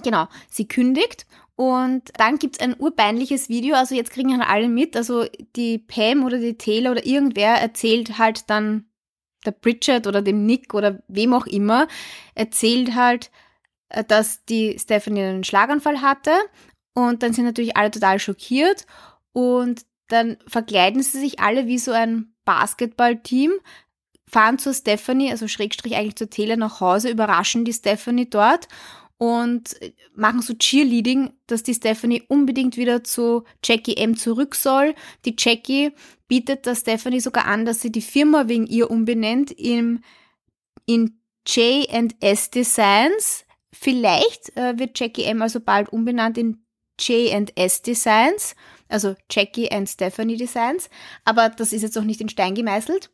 Genau, 0.02 0.28
sie 0.50 0.68
kündigt 0.68 1.26
Und 1.56 2.04
dann 2.18 2.40
gibt's 2.40 2.60
ein 2.60 2.76
urbeinliches 2.80 3.50
Video, 3.50 3.76
also 3.76 3.94
jetzt 3.94 4.12
kriegen 4.12 4.30
ja 4.30 4.40
alle 4.40 4.68
mit, 4.68 4.96
also 4.96 5.26
die 5.56 5.78
Pam 5.78 6.24
oder 6.24 6.40
die 6.40 6.58
Taylor 6.58 6.92
oder 6.92 7.06
irgendwer 7.06 7.56
erzählt 7.62 8.18
halt 8.18 8.50
dann 8.50 8.86
der 9.46 9.52
Bridget 9.52 10.08
oder 10.08 10.22
dem 10.22 10.46
Nick 10.46 10.74
oder 10.74 11.02
wem 11.08 11.34
auch 11.34 11.46
immer, 11.46 11.88
erzählt 12.36 12.96
halt, 12.96 13.32
äh, 13.90 14.04
dass 14.04 14.46
die 14.46 14.78
Stephanie 14.80 15.24
einen 15.24 15.44
Schlaganfall 15.44 16.02
hatte. 16.02 16.32
Und 16.94 17.24
dann 17.24 17.34
sind 17.34 17.46
natürlich 17.46 17.78
alle 17.78 17.92
total 17.92 18.20
schockiert. 18.20 18.86
Und 19.34 19.86
dann 20.08 20.38
verkleiden 20.48 21.02
sie 21.02 21.20
sich 21.20 21.40
alle 21.40 21.68
wie 21.68 21.78
so 21.78 21.92
ein 21.92 22.34
Basketballteam, 22.44 23.52
fahren 24.28 24.58
zur 24.58 24.74
Stephanie, 24.74 25.32
also 25.32 25.48
Schrägstrich 25.48 25.96
eigentlich 25.96 26.16
zur 26.16 26.30
Taylor 26.30 26.58
nach 26.58 26.80
Hause, 26.80 27.10
überraschen 27.10 27.66
die 27.66 27.74
Stephanie 27.74 28.30
dort 28.30 28.68
und 29.22 29.76
machen 30.16 30.42
so 30.42 30.56
Cheerleading, 30.56 31.32
dass 31.46 31.62
die 31.62 31.76
Stephanie 31.76 32.24
unbedingt 32.28 32.76
wieder 32.76 33.04
zu 33.04 33.44
Jackie 33.64 33.98
M 33.98 34.18
zurück 34.18 34.56
soll. 34.56 34.96
Die 35.26 35.36
Jackie 35.38 35.92
bietet 36.28 36.66
der 36.66 36.74
Stephanie 36.74 37.20
sogar 37.20 37.46
an, 37.46 37.64
dass 37.64 37.82
sie 37.82 37.92
die 37.92 38.02
Firma 38.02 38.48
wegen 38.48 38.66
ihr 38.66 38.90
umbenennt 38.90 39.52
in, 39.52 40.04
in 40.88 41.22
J&S 41.46 42.50
Designs. 42.50 43.46
Vielleicht 43.72 44.58
äh, 44.58 44.80
wird 44.80 45.00
Jackie 45.00 45.26
M 45.26 45.44
also 45.44 45.60
bald 45.60 45.94
umbenannt 45.94 46.40
in 46.40 46.66
J&S 47.00 47.84
Designs, 47.84 48.56
also 48.88 49.14
Jackie 49.30 49.72
and 49.72 49.88
Stephanie 49.88 50.38
Designs, 50.38 50.90
aber 51.26 51.50
das 51.50 51.74
ist 51.74 51.84
jetzt 51.84 51.98
auch 52.00 52.04
nicht 52.04 52.22
in 52.22 52.30
Stein 52.30 52.56
gemeißelt. 52.56 53.12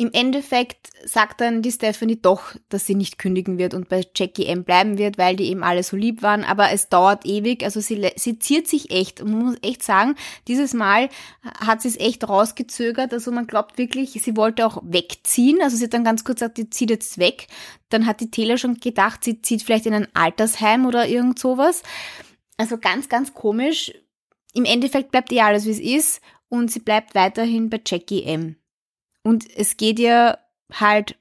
Im 0.00 0.12
Endeffekt 0.12 0.90
sagt 1.04 1.40
dann 1.40 1.60
die 1.60 1.72
Stephanie 1.72 2.22
doch, 2.22 2.54
dass 2.68 2.86
sie 2.86 2.94
nicht 2.94 3.18
kündigen 3.18 3.58
wird 3.58 3.74
und 3.74 3.88
bei 3.88 4.06
Jackie 4.14 4.46
M 4.46 4.62
bleiben 4.62 4.96
wird, 4.96 5.18
weil 5.18 5.34
die 5.34 5.46
eben 5.46 5.64
alle 5.64 5.82
so 5.82 5.96
lieb 5.96 6.22
waren. 6.22 6.44
Aber 6.44 6.70
es 6.70 6.88
dauert 6.88 7.26
ewig. 7.26 7.64
Also 7.64 7.80
sie, 7.80 8.08
sie 8.14 8.38
ziert 8.38 8.68
sich 8.68 8.92
echt. 8.92 9.20
Und 9.20 9.32
man 9.32 9.44
muss 9.46 9.56
echt 9.60 9.82
sagen, 9.82 10.14
dieses 10.46 10.72
Mal 10.72 11.08
hat 11.42 11.82
sie 11.82 11.88
es 11.88 11.98
echt 11.98 12.28
rausgezögert. 12.28 13.12
Also 13.12 13.32
man 13.32 13.48
glaubt 13.48 13.76
wirklich, 13.76 14.12
sie 14.12 14.36
wollte 14.36 14.66
auch 14.66 14.80
wegziehen. 14.84 15.58
Also 15.62 15.76
sie 15.76 15.86
hat 15.86 15.94
dann 15.94 16.04
ganz 16.04 16.22
kurz 16.22 16.38
gesagt, 16.38 16.58
die 16.58 16.70
zieht 16.70 16.90
jetzt 16.90 17.18
weg. 17.18 17.48
Dann 17.88 18.06
hat 18.06 18.20
die 18.20 18.30
Taylor 18.30 18.56
schon 18.56 18.78
gedacht, 18.78 19.24
sie 19.24 19.42
zieht 19.42 19.64
vielleicht 19.64 19.86
in 19.86 19.94
ein 19.94 20.08
Altersheim 20.14 20.86
oder 20.86 21.08
irgend 21.08 21.40
sowas. 21.40 21.82
Also 22.56 22.78
ganz, 22.78 23.08
ganz 23.08 23.34
komisch. 23.34 23.92
Im 24.54 24.64
Endeffekt 24.64 25.10
bleibt 25.10 25.32
ihr 25.32 25.44
alles, 25.44 25.66
wie 25.66 25.72
es 25.72 25.80
ist. 25.80 26.20
Und 26.48 26.70
sie 26.70 26.80
bleibt 26.80 27.16
weiterhin 27.16 27.68
bei 27.68 27.80
Jackie 27.84 28.22
M. 28.22 28.54
Und 29.28 29.44
es 29.58 29.76
geht 29.76 29.98
ihr 29.98 30.38
halt 30.72 31.18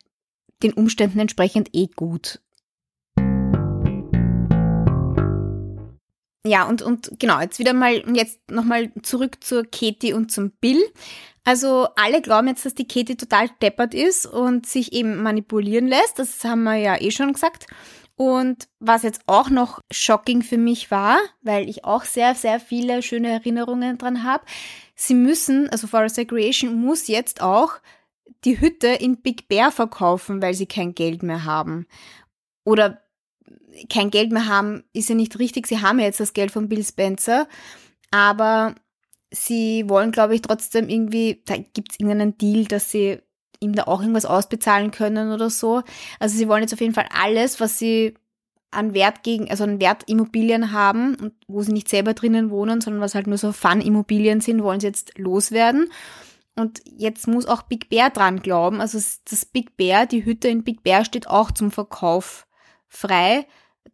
den 0.63 0.71
Umständen 0.71 1.19
entsprechend 1.19 1.71
eh 1.73 1.87
gut. 1.87 2.39
Ja, 6.45 6.63
und, 6.69 6.81
und 6.81 7.19
genau, 7.19 7.41
jetzt 7.41 7.59
wieder 7.59 7.73
mal, 7.73 8.01
jetzt 8.15 8.49
nochmal 8.49 8.93
zurück 9.03 9.43
zur 9.43 9.65
Katie 9.65 10.13
und 10.13 10.31
zum 10.31 10.51
Bill. 10.51 10.81
Also 11.43 11.89
alle 11.97 12.21
glauben 12.21 12.47
jetzt, 12.47 12.65
dass 12.65 12.75
die 12.75 12.87
Katie 12.87 13.17
total 13.17 13.49
deppert 13.61 13.93
ist 13.93 14.25
und 14.25 14.65
sich 14.65 14.93
eben 14.93 15.21
manipulieren 15.21 15.87
lässt. 15.87 16.17
Das 16.17 16.41
haben 16.45 16.63
wir 16.63 16.77
ja 16.77 16.95
eh 17.01 17.11
schon 17.11 17.33
gesagt. 17.33 17.67
Und 18.15 18.69
was 18.79 19.03
jetzt 19.03 19.23
auch 19.27 19.49
noch 19.49 19.81
shocking 19.91 20.43
für 20.43 20.57
mich 20.57 20.91
war, 20.91 21.17
weil 21.41 21.67
ich 21.67 21.83
auch 21.83 22.05
sehr, 22.05 22.35
sehr 22.35 22.61
viele 22.61 23.03
schöne 23.03 23.31
Erinnerungen 23.31 23.97
dran 23.97 24.23
habe, 24.23 24.45
sie 24.95 25.13
müssen, 25.13 25.69
also 25.69 25.87
Forest 25.87 26.17
Recreation 26.17 26.73
muss 26.73 27.09
jetzt 27.09 27.41
auch 27.41 27.73
die 28.43 28.59
Hütte 28.59 28.87
in 28.87 29.21
Big 29.21 29.47
Bear 29.47 29.71
verkaufen, 29.71 30.41
weil 30.41 30.53
sie 30.53 30.65
kein 30.65 30.93
Geld 30.93 31.23
mehr 31.23 31.45
haben. 31.45 31.87
Oder 32.63 33.01
kein 33.89 34.09
Geld 34.09 34.31
mehr 34.31 34.47
haben, 34.47 34.83
ist 34.93 35.09
ja 35.09 35.15
nicht 35.15 35.39
richtig. 35.39 35.67
Sie 35.67 35.81
haben 35.81 35.99
ja 35.99 36.05
jetzt 36.05 36.19
das 36.19 36.33
Geld 36.33 36.51
von 36.51 36.67
Bill 36.69 36.83
Spencer, 36.83 37.47
aber 38.11 38.75
sie 39.31 39.85
wollen, 39.87 40.11
glaube 40.11 40.35
ich, 40.35 40.41
trotzdem 40.41 40.89
irgendwie, 40.89 41.41
da 41.45 41.57
gibt 41.57 41.91
es 41.91 41.99
irgendeinen 41.99 42.37
Deal, 42.37 42.65
dass 42.65 42.91
sie 42.91 43.19
ihm 43.59 43.73
da 43.73 43.83
auch 43.83 44.01
irgendwas 44.01 44.25
ausbezahlen 44.25 44.91
können 44.91 45.31
oder 45.31 45.49
so. 45.49 45.81
Also 46.19 46.37
sie 46.37 46.47
wollen 46.47 46.61
jetzt 46.61 46.73
auf 46.73 46.81
jeden 46.81 46.93
Fall 46.93 47.07
alles, 47.11 47.59
was 47.59 47.79
sie 47.79 48.13
an 48.71 48.93
Wert 48.93 49.23
gegen, 49.23 49.49
also 49.49 49.63
an 49.63 49.79
Wertimmobilien 49.79 50.71
haben 50.71 51.15
und 51.15 51.33
wo 51.47 51.61
sie 51.61 51.71
nicht 51.71 51.89
selber 51.89 52.13
drinnen 52.13 52.49
wohnen, 52.49 52.81
sondern 52.81 53.01
was 53.01 53.15
halt 53.15 53.27
nur 53.27 53.37
so 53.37 53.51
Fun-Immobilien 53.51 54.41
sind, 54.41 54.61
wollen 54.61 54.79
sie 54.79 54.87
jetzt 54.87 55.17
loswerden. 55.17 55.89
Und 56.57 56.81
jetzt 56.85 57.27
muss 57.27 57.45
auch 57.45 57.61
Big 57.63 57.89
Bear 57.89 58.09
dran 58.09 58.41
glauben. 58.41 58.81
Also 58.81 58.97
das 58.97 59.45
Big 59.45 59.77
Bear, 59.77 60.07
die 60.07 60.25
Hütte 60.25 60.47
in 60.47 60.63
Big 60.63 60.83
Bear 60.83 61.05
steht 61.05 61.27
auch 61.27 61.51
zum 61.51 61.71
Verkauf 61.71 62.47
frei. 62.87 63.45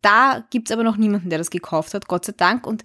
Da 0.01 0.45
gibt's 0.49 0.71
aber 0.71 0.83
noch 0.83 0.97
niemanden, 0.97 1.29
der 1.29 1.39
das 1.39 1.49
gekauft 1.49 1.93
hat, 1.93 2.07
Gott 2.07 2.25
sei 2.25 2.33
Dank. 2.35 2.65
Und 2.65 2.83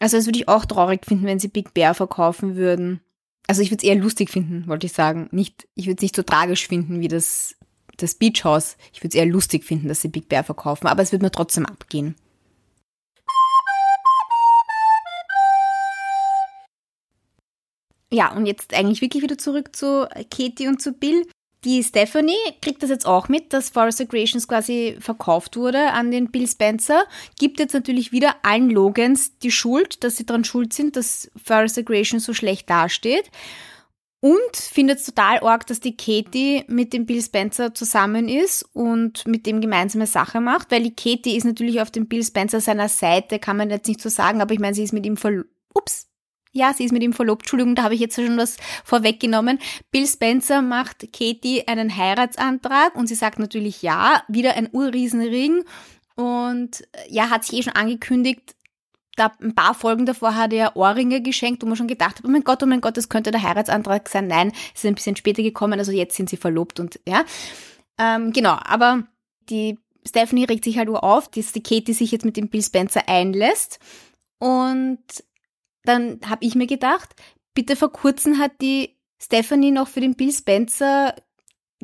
also 0.00 0.16
das 0.16 0.26
würde 0.26 0.40
ich 0.40 0.48
auch 0.48 0.64
traurig 0.64 1.06
finden, 1.06 1.26
wenn 1.26 1.38
sie 1.38 1.48
Big 1.48 1.72
Bear 1.72 1.94
verkaufen 1.94 2.56
würden. 2.56 3.00
Also 3.46 3.62
ich 3.62 3.70
würde 3.70 3.84
es 3.84 3.88
eher 3.88 4.00
lustig 4.00 4.30
finden, 4.30 4.66
wollte 4.66 4.86
ich 4.86 4.92
sagen. 4.92 5.28
Nicht, 5.30 5.68
ich 5.74 5.86
würde 5.86 5.98
es 5.98 6.02
nicht 6.02 6.16
so 6.16 6.22
tragisch 6.22 6.66
finden 6.66 7.00
wie 7.00 7.08
das, 7.08 7.56
das 7.96 8.14
Beach 8.14 8.44
House. 8.44 8.76
Ich 8.92 9.00
würde 9.00 9.08
es 9.08 9.14
eher 9.14 9.26
lustig 9.26 9.64
finden, 9.64 9.88
dass 9.88 10.00
sie 10.00 10.08
Big 10.08 10.28
Bear 10.28 10.42
verkaufen, 10.42 10.88
aber 10.88 11.02
es 11.02 11.12
würde 11.12 11.24
mir 11.24 11.30
trotzdem 11.30 11.66
abgehen. 11.66 12.16
Ja, 18.12 18.32
und 18.32 18.46
jetzt 18.46 18.74
eigentlich 18.74 19.00
wirklich 19.00 19.22
wieder 19.22 19.38
zurück 19.38 19.74
zu 19.74 20.08
Katie 20.30 20.68
und 20.68 20.82
zu 20.82 20.92
Bill. 20.92 21.26
Die 21.64 21.82
Stephanie 21.82 22.38
kriegt 22.62 22.82
das 22.82 22.88
jetzt 22.88 23.06
auch 23.06 23.28
mit, 23.28 23.52
dass 23.52 23.68
Forest 23.68 24.08
Creations 24.08 24.48
quasi 24.48 24.96
verkauft 24.98 25.56
wurde 25.56 25.92
an 25.92 26.10
den 26.10 26.30
Bill 26.30 26.48
Spencer, 26.48 27.04
gibt 27.38 27.60
jetzt 27.60 27.74
natürlich 27.74 28.12
wieder 28.12 28.36
allen 28.42 28.70
Logans 28.70 29.38
die 29.38 29.50
Schuld, 29.50 30.02
dass 30.02 30.16
sie 30.16 30.24
daran 30.24 30.44
schuld 30.44 30.72
sind, 30.72 30.96
dass 30.96 31.30
Forest 31.42 31.84
Creations 31.84 32.24
so 32.24 32.32
schlecht 32.32 32.70
dasteht. 32.70 33.30
Und 34.22 34.56
findet 34.56 34.98
es 34.98 35.06
total 35.06 35.38
arg, 35.40 35.66
dass 35.66 35.80
die 35.80 35.96
Katie 35.96 36.64
mit 36.66 36.92
dem 36.92 37.06
Bill 37.06 37.22
Spencer 37.22 37.74
zusammen 37.74 38.28
ist 38.28 38.64
und 38.74 39.26
mit 39.26 39.46
dem 39.46 39.62
gemeinsame 39.62 40.06
Sache 40.06 40.40
macht, 40.40 40.70
weil 40.70 40.82
die 40.82 40.94
Katie 40.94 41.36
ist 41.36 41.44
natürlich 41.44 41.80
auf 41.80 41.90
dem 41.90 42.06
Bill 42.06 42.22
Spencer 42.22 42.60
seiner 42.60 42.90
Seite, 42.90 43.38
kann 43.38 43.56
man 43.56 43.70
jetzt 43.70 43.88
nicht 43.88 44.00
so 44.00 44.10
sagen, 44.10 44.42
aber 44.42 44.52
ich 44.52 44.60
meine, 44.60 44.74
sie 44.74 44.82
ist 44.82 44.92
mit 44.92 45.06
ihm 45.06 45.16
voll, 45.16 45.48
ups, 45.74 46.09
ja, 46.52 46.74
sie 46.74 46.84
ist 46.84 46.92
mit 46.92 47.02
ihm 47.02 47.12
verlobt. 47.12 47.42
Entschuldigung, 47.42 47.74
da 47.74 47.84
habe 47.84 47.94
ich 47.94 48.00
jetzt 48.00 48.16
schon 48.16 48.36
was 48.36 48.56
vorweggenommen. 48.84 49.58
Bill 49.90 50.06
Spencer 50.06 50.62
macht 50.62 51.12
Katie 51.12 51.66
einen 51.66 51.96
Heiratsantrag 51.96 52.94
und 52.96 53.06
sie 53.06 53.14
sagt 53.14 53.38
natürlich 53.38 53.82
ja. 53.82 54.22
Wieder 54.28 54.54
ein 54.54 54.68
Urriesenring. 54.72 55.64
Und 56.16 56.82
äh, 56.92 57.08
ja, 57.08 57.30
hat 57.30 57.44
sich 57.44 57.58
eh 57.58 57.62
schon 57.62 57.74
angekündigt, 57.74 58.56
da 59.16 59.32
ein 59.40 59.54
paar 59.54 59.74
Folgen 59.74 60.06
davor 60.06 60.34
hat 60.34 60.52
er 60.52 60.76
Ohrringe 60.76 61.20
geschenkt, 61.20 61.62
wo 61.62 61.66
man 61.66 61.76
schon 61.76 61.88
gedacht 61.88 62.18
hat, 62.18 62.24
oh 62.24 62.30
mein 62.30 62.44
Gott, 62.44 62.62
oh 62.62 62.66
mein 62.66 62.80
Gott, 62.80 62.96
das 62.96 63.08
könnte 63.08 63.30
der 63.30 63.42
Heiratsantrag 63.42 64.08
sein. 64.08 64.26
Nein, 64.26 64.52
ist 64.74 64.86
ein 64.86 64.94
bisschen 64.94 65.16
später 65.16 65.42
gekommen, 65.42 65.78
also 65.78 65.92
jetzt 65.92 66.16
sind 66.16 66.30
sie 66.30 66.36
verlobt 66.36 66.80
und 66.80 67.00
ja. 67.06 67.24
Ähm, 67.98 68.32
genau, 68.32 68.56
aber 68.62 69.04
die 69.50 69.78
Stephanie 70.06 70.44
regt 70.44 70.64
sich 70.64 70.78
halt 70.78 70.88
nur 70.88 71.04
auf, 71.04 71.28
dass 71.28 71.52
die 71.52 71.62
Katie 71.62 71.92
sich 71.92 72.10
jetzt 72.10 72.24
mit 72.24 72.36
dem 72.36 72.48
Bill 72.48 72.62
Spencer 72.62 73.08
einlässt. 73.08 73.78
Und 74.38 74.98
dann 75.84 76.20
habe 76.26 76.44
ich 76.44 76.54
mir 76.54 76.66
gedacht, 76.66 77.10
bitte 77.54 77.76
vor 77.76 77.92
kurzem 77.92 78.38
hat 78.38 78.52
die 78.60 78.96
Stephanie 79.22 79.70
noch 79.70 79.88
für 79.88 80.00
den 80.00 80.14
Bill 80.14 80.32
Spencer 80.32 81.14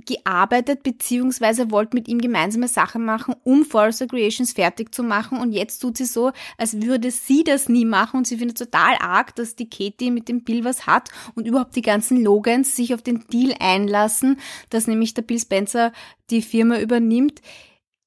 gearbeitet, 0.05 0.83
beziehungsweise 0.83 1.71
wollte 1.71 1.97
mit 1.97 2.07
ihm 2.07 2.21
gemeinsame 2.21 2.69
Sachen 2.69 3.05
machen, 3.05 3.35
um 3.45 3.65
Forrester 3.65 4.07
Creations 4.07 4.53
fertig 4.53 4.95
zu 4.95 5.03
machen. 5.03 5.39
Und 5.39 5.53
jetzt 5.53 5.79
tut 5.79 5.97
sie 5.97 6.05
so, 6.05 6.33
als 6.59 6.83
würde 6.83 7.11
sie 7.11 7.45
das 7.45 7.69
nie 7.69 7.87
machen. 7.87 8.19
Und 8.19 8.27
sie 8.27 8.37
findet 8.37 8.59
total 8.59 8.97
arg, 9.01 9.35
dass 9.37 9.57
die 9.57 9.71
Katie 9.71 10.11
mit 10.11 10.29
dem 10.29 10.45
Bill 10.45 10.65
was 10.65 10.87
hat 10.87 11.09
und 11.35 11.47
überhaupt 11.47 11.77
die 11.77 11.83
ganzen 11.83 12.23
Logans 12.23 12.77
sich 12.77 12.93
auf 12.93 13.03
den 13.03 13.27
Deal 13.29 13.55
einlassen, 13.59 14.39
dass 14.69 14.87
nämlich 14.87 15.15
der 15.15 15.23
Bill 15.23 15.41
Spencer 15.41 15.93
die 16.31 16.43
Firma 16.43 16.79
übernimmt 16.79 17.41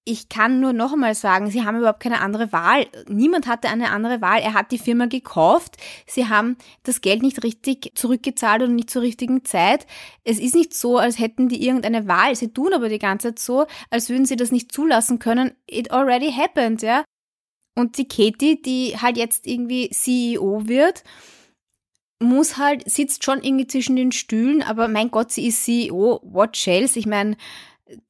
ich 0.10 0.28
kann 0.28 0.60
nur 0.60 0.74
noch 0.74 0.94
einmal 0.94 1.13
sagen, 1.13 1.51
sie 1.51 1.63
haben 1.63 1.78
überhaupt 1.78 2.00
keine 2.00 2.22
andere 2.22 2.51
Wahl. 2.51 2.88
Niemand 3.08 3.46
hatte 3.46 3.70
eine 3.70 3.92
andere 3.92 4.22
Wahl. 4.22 4.39
Er 4.42 4.56
hat 4.56 4.72
die 4.72 4.80
Firma 4.80 5.06
gekauft. 5.06 5.78
Sie 6.08 6.28
haben 6.28 6.58
das 6.82 7.01
Geld 7.01 7.22
nicht 7.22 7.44
richtig 7.44 7.92
zurückgezahlt 7.94 8.63
und 8.63 8.74
nicht 8.74 8.89
zur 8.89 9.04
richtigen 9.04 9.46
Zeit. 9.46 9.86
Es 10.24 10.39
ist 10.39 10.56
nicht 10.56 10.74
so, 10.74 10.98
als 10.98 11.20
hätten 11.20 11.48
die 11.48 11.63
irgendeine 11.63 12.08
Wahl. 12.08 12.36
Sie 12.36 12.51
tun 12.51 12.74
aber 12.74 12.89
die 12.89 12.98
ganze 12.98 13.30
Zeit 13.30 13.39
so, 13.39 13.68
als 13.92 14.10
würden 14.10 14.25
sie 14.25 14.36
das 14.36 14.51
nicht 14.51 14.72
zulassen 14.72 15.20
können. 15.20 15.51
It 15.70 15.92
already 15.92 16.32
happened, 16.32 16.82
ja. 16.82 17.04
Und 17.75 18.00
die 18.00 18.08
Katie, 18.08 18.60
die 18.62 18.98
halt 19.00 19.16
jetzt 19.16 19.46
irgendwie 19.46 19.92
CEO 19.92 20.68
wird, 20.68 21.04
muss 22.20 22.58
halt, 22.58 22.89
sitzt 22.89 23.24
schon 23.24 23.44
irgendwie 23.44 23.68
zwischen 23.68 23.96
den 23.96 24.12
Stühlen, 24.12 24.63
aber 24.63 24.88
mein 24.88 25.12
Gott, 25.12 25.32
sie 25.32 25.48
ist 25.48 25.63
CEO, 25.63 26.20
what 26.24 26.58
shells? 26.58 26.96
Ich 26.96 27.06
meine, 27.06 27.38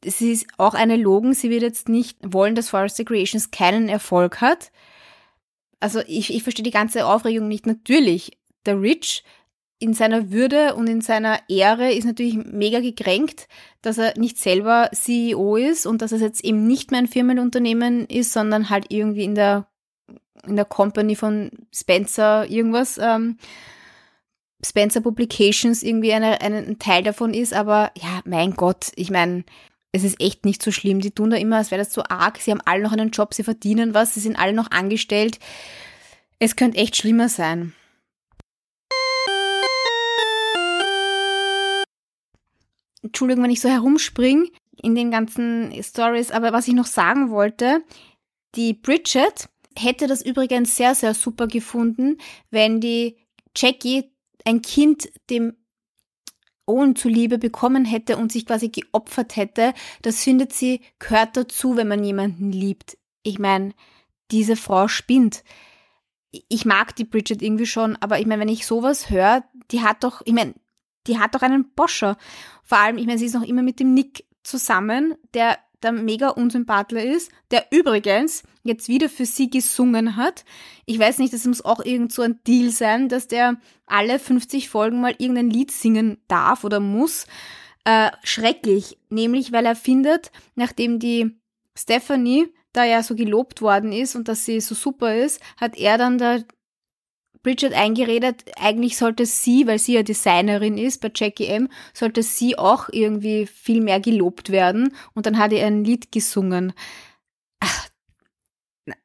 sie 0.03 0.31
ist 0.31 0.47
auch 0.57 0.73
eine 0.73 0.97
Logen, 0.97 1.33
sie 1.33 1.49
wird 1.49 1.61
jetzt 1.61 1.89
nicht 1.89 2.17
wollen, 2.23 2.55
dass 2.55 2.69
Forest 2.69 3.05
Creations 3.05 3.51
keinen 3.51 3.89
Erfolg 3.89 4.41
hat. 4.41 4.71
Also 5.79 6.01
ich, 6.07 6.33
ich 6.33 6.43
verstehe 6.43 6.63
die 6.63 6.71
ganze 6.71 7.05
Aufregung 7.05 7.47
nicht. 7.47 7.65
Natürlich, 7.65 8.37
der 8.65 8.81
Rich 8.81 9.23
in 9.79 9.93
seiner 9.93 10.29
Würde 10.31 10.75
und 10.75 10.87
in 10.87 10.99
seiner 10.99 11.39
Ehre 11.47 11.93
ist 11.93 12.03
natürlich 12.03 12.35
mega 12.35 12.81
gekränkt, 12.81 13.47
dass 13.81 13.97
er 13.97 14.17
nicht 14.17 14.37
selber 14.37 14.89
CEO 14.93 15.55
ist 15.55 15.85
und 15.85 16.01
dass 16.01 16.11
es 16.11 16.21
jetzt 16.21 16.43
eben 16.43 16.67
nicht 16.67 16.91
mehr 16.91 16.99
ein 16.99 17.07
Firmenunternehmen 17.07 18.05
ist, 18.05 18.33
sondern 18.33 18.69
halt 18.69 18.87
irgendwie 18.89 19.23
in 19.23 19.35
der 19.35 19.67
in 20.47 20.55
der 20.55 20.65
Company 20.65 21.15
von 21.15 21.51
Spencer 21.73 22.49
irgendwas, 22.49 22.97
ähm, 22.97 23.37
Spencer 24.65 25.01
Publications 25.01 25.83
irgendwie 25.83 26.13
eine, 26.13 26.41
eine, 26.41 26.57
ein 26.57 26.79
Teil 26.79 27.03
davon 27.03 27.33
ist, 27.33 27.53
aber 27.53 27.91
ja, 27.95 28.21
mein 28.25 28.55
Gott, 28.55 28.91
ich 28.95 29.09
meine, 29.09 29.43
es 29.91 30.03
ist 30.03 30.21
echt 30.21 30.45
nicht 30.45 30.61
so 30.61 30.71
schlimm. 30.71 30.99
Die 30.99 31.11
tun 31.11 31.29
da 31.29 31.37
immer, 31.37 31.57
als 31.57 31.71
wäre 31.71 31.81
das 31.81 31.93
so 31.93 32.03
arg. 32.03 32.37
Sie 32.39 32.51
haben 32.51 32.61
alle 32.65 32.83
noch 32.83 32.91
einen 32.91 33.11
Job, 33.11 33.33
sie 33.33 33.43
verdienen 33.43 33.93
was, 33.93 34.13
sie 34.13 34.19
sind 34.19 34.37
alle 34.37 34.53
noch 34.53 34.71
angestellt. 34.71 35.39
Es 36.39 36.55
könnte 36.55 36.77
echt 36.77 36.95
schlimmer 36.95 37.29
sein. 37.29 37.73
Entschuldigung, 43.01 43.43
wenn 43.43 43.51
ich 43.51 43.61
so 43.61 43.69
herumspringe 43.69 44.47
in 44.81 44.93
den 44.93 45.09
ganzen 45.09 45.73
Stories, 45.81 46.31
aber 46.31 46.53
was 46.53 46.67
ich 46.67 46.73
noch 46.73 46.85
sagen 46.85 47.31
wollte, 47.31 47.81
die 48.55 48.73
Bridget 48.73 49.49
hätte 49.77 50.07
das 50.07 50.23
übrigens 50.23 50.75
sehr, 50.75 50.95
sehr 50.95 51.13
super 51.13 51.47
gefunden, 51.47 52.17
wenn 52.51 52.81
die 52.81 53.17
Jackie 53.55 54.11
ein 54.45 54.61
Kind 54.61 55.09
dem 55.29 55.53
Owen 56.65 56.95
zuliebe 56.95 57.39
bekommen 57.39 57.83
hätte 57.83 58.17
und 58.17 58.31
sich 58.31 58.45
quasi 58.45 58.69
geopfert 58.69 59.35
hätte. 59.35 59.73
Das 60.03 60.23
findet 60.23 60.53
sie, 60.53 60.81
gehört 60.99 61.35
dazu, 61.35 61.75
wenn 61.75 61.87
man 61.87 62.03
jemanden 62.03 62.51
liebt. 62.51 62.97
Ich 63.23 63.39
meine, 63.39 63.73
diese 64.31 64.55
Frau 64.55 64.87
spinnt. 64.87 65.43
Ich 66.31 66.65
mag 66.65 66.95
die 66.95 67.05
Bridget 67.05 67.41
irgendwie 67.41 67.65
schon, 67.65 67.97
aber 67.99 68.19
ich 68.19 68.27
meine, 68.27 68.41
wenn 68.41 68.49
ich 68.49 68.67
sowas 68.67 69.09
höre, 69.09 69.43
die 69.71 69.81
hat 69.81 70.03
doch, 70.03 70.21
ich 70.25 70.33
meine, 70.33 70.53
die 71.07 71.17
hat 71.17 71.33
doch 71.33 71.41
einen 71.41 71.73
Boscher. 71.73 72.17
Vor 72.63 72.77
allem, 72.77 72.99
ich 72.99 73.07
meine, 73.07 73.17
sie 73.17 73.25
ist 73.25 73.33
noch 73.33 73.47
immer 73.47 73.63
mit 73.63 73.79
dem 73.79 73.95
Nick 73.95 74.25
zusammen, 74.43 75.15
der 75.33 75.57
der 75.83 75.91
mega 75.91 76.29
Unsympathler 76.29 77.03
ist, 77.03 77.31
der 77.51 77.67
übrigens 77.71 78.43
jetzt 78.63 78.87
wieder 78.87 79.09
für 79.09 79.25
sie 79.25 79.49
gesungen 79.49 80.15
hat. 80.15 80.45
Ich 80.85 80.99
weiß 80.99 81.19
nicht, 81.19 81.33
das 81.33 81.45
muss 81.45 81.63
auch 81.63 81.79
irgend 81.83 82.11
so 82.11 82.21
ein 82.21 82.39
Deal 82.45 82.69
sein, 82.71 83.09
dass 83.09 83.27
der 83.27 83.57
alle 83.85 84.19
50 84.19 84.69
Folgen 84.69 85.01
mal 85.01 85.15
irgendein 85.17 85.49
Lied 85.49 85.71
singen 85.71 86.17
darf 86.27 86.63
oder 86.63 86.79
muss. 86.79 87.25
Äh, 87.85 88.11
schrecklich, 88.23 88.97
nämlich 89.09 89.51
weil 89.51 89.65
er 89.65 89.75
findet, 89.75 90.31
nachdem 90.55 90.99
die 90.99 91.39
Stephanie 91.77 92.47
da 92.73 92.83
ja 92.83 93.01
so 93.01 93.15
gelobt 93.15 93.61
worden 93.61 93.91
ist 93.91 94.15
und 94.15 94.27
dass 94.27 94.45
sie 94.45 94.59
so 94.59 94.75
super 94.75 95.15
ist, 95.15 95.41
hat 95.57 95.77
er 95.77 95.97
dann 95.97 96.17
da 96.17 96.39
Bridget 97.41 97.73
eingeredet, 97.73 98.43
eigentlich 98.57 98.97
sollte 98.97 99.25
sie, 99.25 99.65
weil 99.65 99.79
sie 99.79 99.93
ja 99.93 100.03
Designerin 100.03 100.77
ist 100.77 101.01
bei 101.01 101.11
Jackie 101.13 101.47
M, 101.47 101.69
sollte 101.93 102.21
sie 102.21 102.57
auch 102.57 102.89
irgendwie 102.91 103.47
viel 103.47 103.81
mehr 103.81 103.99
gelobt 103.99 104.49
werden. 104.49 104.93
Und 105.13 105.25
dann 105.25 105.37
hat 105.37 105.53
er 105.53 105.65
ein 105.67 105.85
Lied 105.85 106.11
gesungen. 106.11 106.73
Ach, 107.61 107.89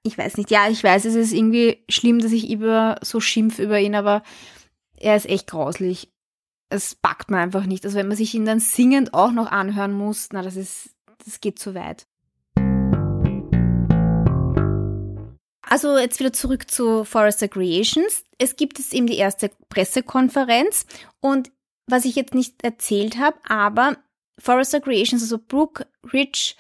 ich 0.03 0.19
weiß 0.19 0.37
nicht. 0.37 0.51
Ja, 0.51 0.69
ich 0.69 0.83
weiß, 0.83 1.05
es 1.05 1.15
ist 1.15 1.33
irgendwie 1.33 1.85
schlimm, 1.89 2.19
dass 2.19 2.33
ich 2.33 2.51
über 2.51 2.97
so 3.03 3.21
schimpf 3.21 3.59
über 3.59 3.79
ihn, 3.79 3.95
aber 3.95 4.23
er 4.97 5.17
ist 5.17 5.27
echt 5.27 5.47
grauslich. 5.47 6.11
Es 6.71 6.97
packt 6.97 7.31
man 7.31 7.41
einfach 7.41 7.67
nicht. 7.67 7.85
Also 7.85 7.97
wenn 7.97 8.09
man 8.09 8.17
sich 8.17 8.35
ihn 8.35 8.47
dann 8.47 8.59
singend 8.59 9.15
auch 9.15 9.31
noch 9.31 9.53
anhören 9.53 9.93
muss, 9.93 10.29
na, 10.33 10.43
das 10.43 10.57
ist, 10.57 10.91
das 11.25 11.41
geht 11.41 11.61
zu 11.61 11.75
weit. 11.75 12.09
Also 15.75 15.99
jetzt 15.99 16.21
wieder 16.21 16.33
zurück 16.33 16.71
zu 16.71 17.03
Forrester 17.03 17.49
Creations. 17.49 18.23
Es 18.39 18.55
gibt 18.55 18.79
jetzt 18.79 18.95
eben 18.95 19.09
die 19.09 19.17
erste 19.17 19.51
Pressekonferenz 19.71 20.87
und 21.19 21.51
was 21.89 22.05
ich 22.05 22.15
jetzt 22.15 22.33
nicht 22.33 22.63
erzählt 22.63 23.19
habe, 23.19 23.39
aber 23.49 23.97
Forrester 24.39 24.81
Creations, 24.81 25.21
also 25.21 25.37
Brooke, 25.37 25.85
Rich, 26.13 26.57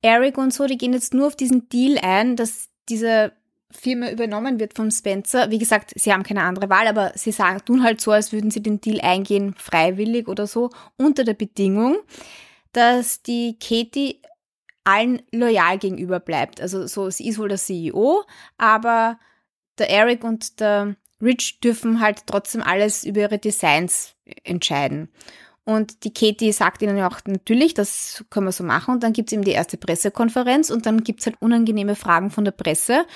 Eric 0.00 0.38
und 0.38 0.54
so, 0.54 0.66
die 0.66 0.78
gehen 0.78 0.92
jetzt 0.92 1.12
nur 1.12 1.26
auf 1.26 1.34
diesen 1.34 1.68
Deal 1.70 1.98
ein, 1.98 2.36
dass 2.36 2.68
diese 2.88 3.32
Firma 3.72 4.12
übernommen 4.12 4.60
wird 4.60 4.76
vom 4.76 4.92
Spencer. 4.92 5.50
Wie 5.50 5.58
gesagt, 5.58 5.90
sie 5.96 6.12
haben 6.12 6.22
keine 6.22 6.44
andere 6.44 6.70
Wahl, 6.70 6.86
aber 6.86 7.10
sie 7.16 7.32
sagen, 7.32 7.64
tun 7.64 7.82
halt 7.82 8.00
so, 8.00 8.12
als 8.12 8.30
würden 8.30 8.52
sie 8.52 8.62
den 8.62 8.80
Deal 8.80 9.00
eingehen, 9.00 9.56
freiwillig 9.58 10.28
oder 10.28 10.46
so, 10.46 10.70
unter 10.96 11.24
der 11.24 11.34
Bedingung, 11.34 11.96
dass 12.70 13.22
die 13.22 13.58
Katie 13.58 14.20
allen 14.84 15.22
loyal 15.32 15.78
gegenüber 15.78 16.20
bleibt. 16.20 16.60
Also 16.60 16.86
so, 16.86 17.10
sie 17.10 17.28
ist 17.28 17.38
wohl 17.38 17.48
der 17.48 17.58
CEO, 17.58 18.24
aber 18.58 19.18
der 19.78 19.90
Eric 19.90 20.24
und 20.24 20.60
der 20.60 20.96
Rich 21.20 21.60
dürfen 21.60 22.00
halt 22.00 22.26
trotzdem 22.26 22.62
alles 22.62 23.04
über 23.04 23.20
ihre 23.20 23.38
Designs 23.38 24.14
entscheiden. 24.42 25.08
Und 25.64 26.02
die 26.02 26.12
Katie 26.12 26.50
sagt 26.50 26.82
ihnen 26.82 26.96
ja 26.96 27.08
auch 27.08 27.20
natürlich, 27.26 27.74
das 27.74 28.24
können 28.30 28.46
wir 28.46 28.52
so 28.52 28.64
machen. 28.64 28.94
Und 28.94 29.04
dann 29.04 29.12
gibt's 29.12 29.32
eben 29.32 29.44
die 29.44 29.52
erste 29.52 29.76
Pressekonferenz 29.76 30.70
und 30.70 30.86
dann 30.86 31.04
gibt's 31.04 31.26
halt 31.26 31.36
unangenehme 31.40 31.94
Fragen 31.94 32.30
von 32.30 32.44
der 32.44 32.50
Presse. 32.52 33.06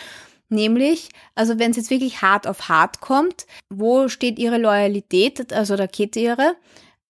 Nämlich, 0.48 1.08
also 1.34 1.58
wenn 1.58 1.72
es 1.72 1.76
jetzt 1.76 1.90
wirklich 1.90 2.22
hart 2.22 2.46
auf 2.46 2.68
hart 2.68 3.00
kommt, 3.00 3.46
wo 3.68 4.06
steht 4.06 4.38
ihre 4.38 4.58
Loyalität, 4.58 5.52
also 5.52 5.76
der 5.76 5.88
Katie 5.88 6.22
ihre? 6.22 6.54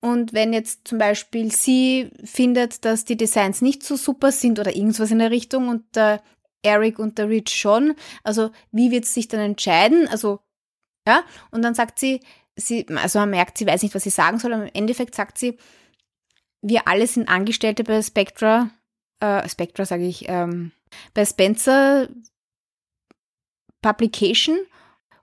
Und 0.00 0.32
wenn 0.32 0.52
jetzt 0.52 0.86
zum 0.86 0.98
Beispiel 0.98 1.50
sie 1.50 2.10
findet, 2.24 2.84
dass 2.84 3.04
die 3.04 3.16
Designs 3.16 3.62
nicht 3.62 3.82
so 3.82 3.96
super 3.96 4.30
sind 4.30 4.58
oder 4.58 4.74
irgendwas 4.74 5.10
in 5.10 5.18
der 5.18 5.30
Richtung 5.30 5.68
und 5.68 5.84
der 5.96 6.22
Eric 6.62 6.98
und 6.98 7.18
der 7.18 7.28
Rich 7.28 7.50
schon, 7.50 7.94
also 8.22 8.50
wie 8.72 8.90
wird 8.90 9.04
sie 9.04 9.14
sich 9.14 9.28
dann 9.28 9.40
entscheiden? 9.40 10.06
Also, 10.08 10.40
ja, 11.06 11.24
und 11.50 11.62
dann 11.62 11.74
sagt 11.74 11.98
sie, 11.98 12.20
sie, 12.56 12.86
also 12.88 13.18
man 13.20 13.30
merkt, 13.30 13.58
sie 13.58 13.66
weiß 13.66 13.82
nicht, 13.82 13.94
was 13.94 14.02
sie 14.02 14.10
sagen 14.10 14.38
soll, 14.38 14.52
aber 14.52 14.64
im 14.64 14.74
Endeffekt 14.74 15.14
sagt 15.14 15.38
sie, 15.38 15.58
wir 16.62 16.88
alle 16.88 17.06
sind 17.06 17.28
Angestellte 17.28 17.84
bei 17.84 18.02
Spectra, 18.02 18.70
äh, 19.20 19.48
Spectra 19.48 19.84
sage 19.84 20.06
ich, 20.06 20.28
ähm, 20.28 20.72
bei 21.14 21.24
Spencer 21.24 22.08
Publication 23.82 24.58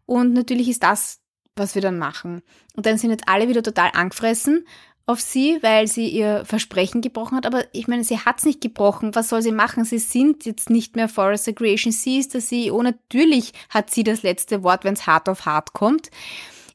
und 0.05 0.33
natürlich 0.33 0.69
ist 0.69 0.83
das 0.83 1.22
was 1.55 1.75
wir 1.75 1.81
dann 1.81 1.97
machen. 1.97 2.41
Und 2.75 2.85
dann 2.85 2.97
sind 2.97 3.11
jetzt 3.11 3.27
alle 3.27 3.47
wieder 3.47 3.63
total 3.63 3.91
angefressen 3.93 4.65
auf 5.05 5.19
sie, 5.19 5.57
weil 5.61 5.87
sie 5.87 6.07
ihr 6.07 6.45
Versprechen 6.45 7.01
gebrochen 7.01 7.35
hat. 7.37 7.45
Aber 7.45 7.65
ich 7.73 7.87
meine, 7.87 8.03
sie 8.03 8.19
hat 8.19 8.39
es 8.39 8.45
nicht 8.45 8.61
gebrochen. 8.61 9.15
Was 9.15 9.29
soll 9.29 9.41
sie 9.41 9.51
machen? 9.51 9.83
Sie 9.83 9.99
sind 9.99 10.45
jetzt 10.45 10.69
nicht 10.69 10.95
mehr 10.95 11.09
Forest 11.09 11.53
Creation. 11.55 11.91
Sie 11.91 12.19
ist 12.19 12.33
der 12.33 12.41
CEO. 12.41 12.81
Natürlich 12.81 13.51
hat 13.69 13.89
sie 13.89 14.03
das 14.03 14.23
letzte 14.23 14.63
Wort, 14.63 14.85
wenn 14.85 14.93
es 14.93 15.05
hart 15.05 15.27
auf 15.27 15.45
hart 15.45 15.73
kommt. 15.73 16.09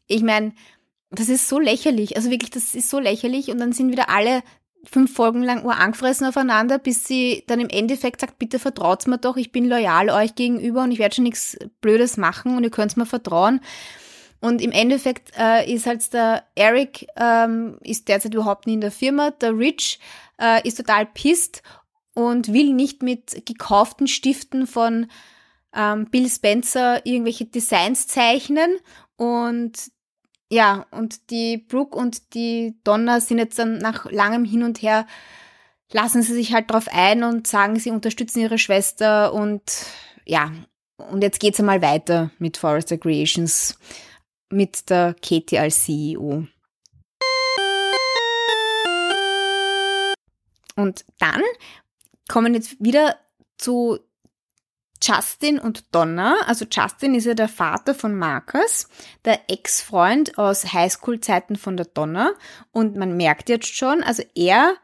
Ich 0.06 0.22
meine, 0.22 0.52
das 1.10 1.30
ist 1.30 1.48
so 1.48 1.58
lächerlich. 1.58 2.16
Also 2.16 2.30
wirklich, 2.30 2.50
das 2.50 2.74
ist 2.74 2.90
so 2.90 2.98
lächerlich. 2.98 3.50
Und 3.50 3.58
dann 3.58 3.72
sind 3.72 3.90
wieder 3.90 4.10
alle 4.10 4.42
fünf 4.84 5.14
Folgen 5.14 5.42
lang 5.42 5.68
angefressen 5.68 6.26
aufeinander, 6.26 6.78
bis 6.78 7.04
sie 7.04 7.44
dann 7.46 7.60
im 7.60 7.68
Endeffekt 7.68 8.20
sagt, 8.20 8.38
bitte 8.38 8.58
vertraut's 8.58 9.06
mir 9.06 9.18
doch, 9.18 9.36
ich 9.36 9.52
bin 9.52 9.68
loyal 9.68 10.08
euch 10.10 10.34
gegenüber 10.34 10.82
und 10.82 10.92
ich 10.92 10.98
werde 10.98 11.16
schon 11.16 11.24
nichts 11.24 11.58
Blödes 11.80 12.16
machen 12.16 12.56
und 12.56 12.64
ihr 12.64 12.70
könnt's 12.70 12.96
mir 12.96 13.06
vertrauen. 13.06 13.60
Und 14.40 14.62
im 14.62 14.70
Endeffekt 14.70 15.32
äh, 15.36 15.72
ist 15.72 15.86
halt 15.86 16.12
der 16.12 16.44
Eric 16.54 17.06
ähm, 17.16 17.78
ist 17.82 18.08
derzeit 18.08 18.34
überhaupt 18.34 18.66
nie 18.66 18.74
in 18.74 18.80
der 18.80 18.92
Firma. 18.92 19.30
Der 19.32 19.56
Rich 19.56 19.98
äh, 20.40 20.66
ist 20.66 20.76
total 20.76 21.06
pisst 21.06 21.62
und 22.14 22.52
will 22.52 22.72
nicht 22.72 23.02
mit 23.02 23.46
gekauften 23.46 24.06
Stiften 24.06 24.66
von 24.66 25.06
ähm, 25.74 26.06
Bill 26.10 26.28
Spencer 26.28 27.04
irgendwelche 27.04 27.46
Designs 27.46 28.06
zeichnen. 28.06 28.76
Und 29.16 29.90
ja, 30.50 30.86
und 30.90 31.30
die 31.30 31.58
Brooke 31.58 31.96
und 31.96 32.34
die 32.34 32.78
Donna 32.84 33.20
sind 33.20 33.38
jetzt 33.38 33.58
dann 33.58 33.78
nach 33.78 34.10
langem 34.10 34.44
Hin 34.44 34.62
und 34.62 34.80
Her, 34.82 35.06
lassen 35.92 36.22
sie 36.22 36.34
sich 36.34 36.52
halt 36.52 36.70
drauf 36.70 36.86
ein 36.90 37.22
und 37.22 37.46
sagen, 37.46 37.78
sie 37.78 37.90
unterstützen 37.90 38.40
ihre 38.40 38.58
Schwester 38.58 39.32
und 39.32 39.62
ja, 40.24 40.52
und 40.96 41.22
jetzt 41.22 41.40
geht's 41.40 41.60
einmal 41.60 41.82
weiter 41.82 42.30
mit 42.38 42.56
Forrester 42.56 42.98
Creations 42.98 43.78
mit 44.50 44.90
der 44.90 45.14
Katie 45.14 45.58
als 45.58 45.84
CEO. 45.84 46.46
Und 50.76 51.04
dann 51.18 51.42
kommen 52.28 52.54
jetzt 52.54 52.76
wieder 52.78 53.16
zu 53.56 53.98
Justin 55.02 55.58
und 55.58 55.94
Donna. 55.94 56.36
Also 56.46 56.66
Justin 56.70 57.14
ist 57.14 57.24
ja 57.24 57.34
der 57.34 57.48
Vater 57.48 57.94
von 57.94 58.16
Marcus, 58.16 58.88
der 59.24 59.48
Ex-Freund 59.48 60.38
aus 60.38 60.72
Highschool-Zeiten 60.72 61.56
von 61.56 61.76
der 61.76 61.86
Donna. 61.86 62.32
Und 62.72 62.96
man 62.96 63.16
merkt 63.16 63.48
jetzt 63.48 63.74
schon, 63.74 64.02
also 64.02 64.22
er 64.34 64.74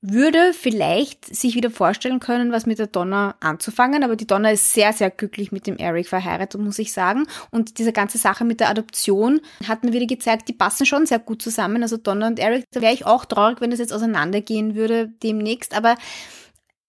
würde 0.00 0.52
vielleicht 0.52 1.24
sich 1.24 1.56
wieder 1.56 1.70
vorstellen 1.70 2.20
können, 2.20 2.52
was 2.52 2.66
mit 2.66 2.78
der 2.78 2.86
Donna 2.86 3.34
anzufangen, 3.40 4.04
aber 4.04 4.14
die 4.14 4.28
Donna 4.28 4.52
ist 4.52 4.72
sehr, 4.72 4.92
sehr 4.92 5.10
glücklich 5.10 5.50
mit 5.50 5.66
dem 5.66 5.76
Eric 5.76 6.08
verheiratet, 6.08 6.60
muss 6.60 6.78
ich 6.78 6.92
sagen. 6.92 7.26
Und 7.50 7.78
diese 7.78 7.92
ganze 7.92 8.16
Sache 8.16 8.44
mit 8.44 8.60
der 8.60 8.70
Adoption 8.70 9.40
hat 9.66 9.82
mir 9.82 9.92
wieder 9.92 10.06
gezeigt, 10.06 10.48
die 10.48 10.52
passen 10.52 10.86
schon 10.86 11.06
sehr 11.06 11.18
gut 11.18 11.42
zusammen. 11.42 11.82
Also 11.82 11.96
Donna 11.96 12.28
und 12.28 12.38
Eric, 12.38 12.62
da 12.70 12.80
wäre 12.80 12.94
ich 12.94 13.06
auch 13.06 13.24
traurig, 13.24 13.60
wenn 13.60 13.70
das 13.70 13.80
jetzt 13.80 13.92
auseinandergehen 13.92 14.76
würde 14.76 15.08
demnächst, 15.22 15.74
aber 15.74 15.96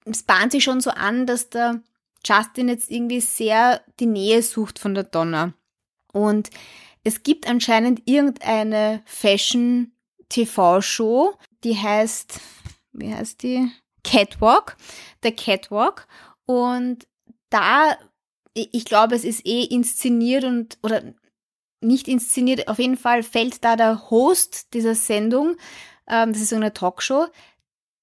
es 0.06 0.22
bahnt 0.24 0.52
sich 0.52 0.64
schon 0.64 0.82
so 0.82 0.92
an, 0.92 1.26
dass 1.26 1.50
der 1.50 1.82
Justin 2.24 2.70
jetzt 2.70 2.92
irgendwie 2.92 3.22
sehr 3.22 3.82
die 4.00 4.06
Nähe 4.06 4.44
sucht 4.44 4.78
von 4.78 4.94
der 4.94 5.06
Donna. 5.06 5.54
Und 6.12 6.52
es 7.04 7.24
gibt 7.24 7.50
anscheinend 7.50 8.04
irgendeine 8.06 9.02
Fashion-TV-Show, 9.06 11.34
die 11.64 11.78
heißt 11.78 12.40
wie 13.00 13.14
heißt 13.14 13.44
die? 13.44 13.72
Catwalk, 14.04 14.78
der 15.24 15.34
Catwalk. 15.34 16.08
Und 16.46 17.08
da 17.50 17.98
ich 18.54 18.86
glaube, 18.86 19.16
es 19.16 19.24
ist 19.24 19.46
eh 19.46 19.64
inszeniert 19.64 20.44
und, 20.44 20.78
oder 20.84 21.04
nicht 21.82 22.08
inszeniert, 22.08 22.68
auf 22.68 22.80
jeden 22.80 22.98
Fall 22.98 23.24
fällt 23.24 23.64
da 23.64 23.76
der 23.76 24.10
Host 24.10 24.74
dieser 24.74 24.96
Sendung, 24.96 25.56
ähm, 26.08 26.34
das 26.34 26.42
ist 26.42 26.50
so 26.50 26.56
eine 26.56 26.74
Talkshow, 26.74 27.28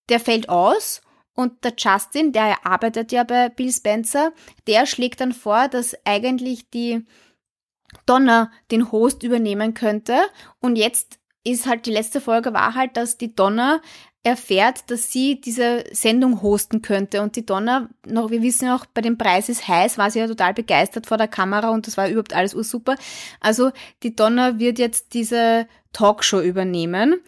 der 0.09 0.21
fällt 0.21 0.49
aus 0.49 1.03
und 1.35 1.65
der 1.65 1.75
Justin, 1.77 2.33
der 2.33 2.65
arbeitet 2.65 3.13
ja 3.13 3.25
bei 3.25 3.49
Bill 3.49 3.73
Spencer, 3.73 4.33
der 4.67 4.87
schlägt 4.87 5.21
dann 5.21 5.33
vor, 5.33 5.69
dass 5.69 5.97
eigentlich 6.05 6.71
die 6.71 7.05
Donna 8.07 8.51
den 8.71 8.91
Host 8.91 9.23
übernehmen 9.23 9.75
könnte. 9.75 10.19
Und 10.61 10.77
jetzt 10.77 11.19
ist 11.45 11.67
halt 11.67 11.87
die 11.87 11.93
letzte 11.93 12.21
Folge 12.21 12.53
war 12.53 12.75
halt, 12.75 12.97
dass 12.97 13.19
die 13.19 13.35
Donna 13.35 13.81
erfährt, 14.27 14.91
dass 14.91 15.13
sie 15.13 15.41
diese 15.41 15.85
Sendung 15.93 16.43
hosten 16.43 16.83
könnte. 16.83 17.23
Und 17.23 17.37
die 17.37 17.47
Donna, 17.47 17.89
noch, 18.05 18.31
wir 18.31 18.43
wissen 18.43 18.69
auch, 18.69 18.85
bei 18.87 19.01
dem 19.01 19.17
Preis 19.17 19.49
ist 19.49 19.69
heiß, 19.69 19.99
war 19.99 20.11
sie 20.11 20.19
ja 20.19 20.27
total 20.27 20.53
begeistert 20.53 21.07
vor 21.07 21.17
der 21.17 21.29
Kamera 21.29 21.71
und 21.71 21.87
das 21.87 21.97
war 21.97 22.09
überhaupt 22.09 22.35
alles 22.35 22.53
ursuper. 22.53 22.97
Also 23.39 23.71
die 24.03 24.17
Donna 24.17 24.59
wird 24.59 24.81
jetzt 24.81 25.15
diese 25.15 25.69
Talkshow 25.93 26.41
übernehmen 26.41 27.21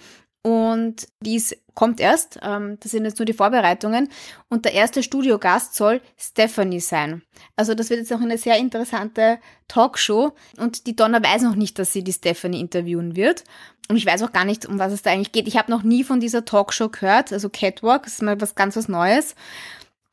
und 0.43 1.07
dies 1.21 1.57
kommt 1.75 2.01
erst. 2.01 2.41
Ähm, 2.43 2.79
das 2.81 2.91
sind 2.91 3.05
jetzt 3.05 3.21
nur 3.21 3.27
die 3.27 3.33
Vorbereitungen. 3.33 4.09
Und 4.49 4.65
der 4.65 4.73
erste 4.73 5.05
Studiogast 5.05 5.77
soll 5.77 6.01
Stephanie 6.17 6.81
sein. 6.81 7.23
Also 7.55 7.75
das 7.75 7.91
wird 7.91 8.01
jetzt 8.01 8.13
auch 8.13 8.21
eine 8.21 8.39
sehr 8.39 8.59
interessante 8.59 9.39
Talkshow. 9.69 10.33
Und 10.59 10.89
die 10.89 10.97
Donna 10.97 11.23
weiß 11.23 11.43
noch 11.43 11.55
nicht, 11.55 11.79
dass 11.79 11.93
sie 11.93 12.03
die 12.03 12.13
Stephanie 12.13 12.61
interviewen 12.61 13.15
wird. 13.15 13.45
Und 13.89 13.97
ich 13.97 14.05
weiß 14.05 14.23
auch 14.23 14.33
gar 14.33 14.45
nicht, 14.45 14.67
um 14.67 14.79
was 14.79 14.93
es 14.93 15.03
da 15.03 15.11
eigentlich 15.11 15.33
geht. 15.33 15.49
Ich 15.49 15.57
habe 15.57 15.71
noch 15.71 15.83
nie 15.83 16.05
von 16.05 16.21
dieser 16.21 16.45
Talkshow 16.45 16.91
gehört. 16.91 17.33
Also 17.33 17.49
Catwalk 17.49 18.07
ist 18.07 18.23
mal 18.23 18.41
was 18.41 18.55
ganz 18.55 18.77
was 18.77 18.89
Neues. 18.89 19.35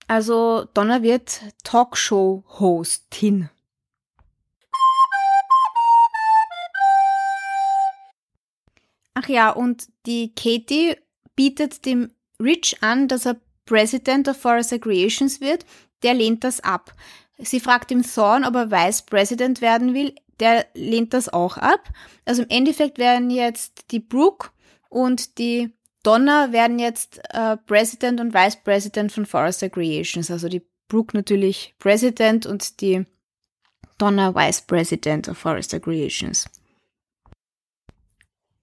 Also 0.08 0.66
Donna 0.74 1.04
wird 1.04 1.42
Talkshow-Hostin. 1.64 3.50
Ach 9.14 9.28
ja, 9.30 9.50
und 9.50 9.88
die 10.06 10.34
Katie 10.36 10.98
bietet 11.36 11.86
dem 11.86 12.12
Rich 12.40 12.78
an, 12.82 13.08
dass 13.08 13.26
er 13.26 13.38
President 13.66 14.28
of 14.28 14.38
Forest 14.38 14.74
Recreations 14.74 15.42
wird. 15.42 15.66
Der 16.04 16.14
lehnt 16.14 16.44
das 16.44 16.60
ab. 16.60 16.94
Sie 17.38 17.60
fragt 17.60 17.92
ihm 17.92 18.04
Thorn, 18.04 18.46
ob 18.46 18.56
er 18.56 18.72
Vice 18.72 19.04
President 19.04 19.62
werden 19.62 19.94
will. 19.94 20.16
Der 20.40 20.66
lehnt 20.74 21.14
das 21.14 21.30
auch 21.30 21.58
ab. 21.58 21.90
Also 22.26 22.44
im 22.44 22.50
Endeffekt 22.50 22.98
werden 22.98 23.30
jetzt 23.30 23.92
die 23.92 24.00
Brooke 24.00 24.50
und 24.90 25.38
die 25.38 25.72
Donna 26.04 26.52
werden 26.52 26.80
jetzt 26.80 27.20
äh, 27.32 27.58
President 27.58 28.20
und 28.20 28.34
Vice 28.34 28.58
President 28.58 29.12
von 29.12 29.26
Forest 29.26 29.64
Recreations. 29.64 30.30
Also 30.30 30.50
die 30.50 30.66
Brooke 30.88 31.16
natürlich 31.16 31.74
President 31.80 32.46
und 32.46 32.80
die 32.82 33.06
Donna 33.98 34.36
Vice 34.36 34.62
President 34.62 35.28
of 35.30 35.38
Forest 35.38 35.74
Recreations. 35.74 36.46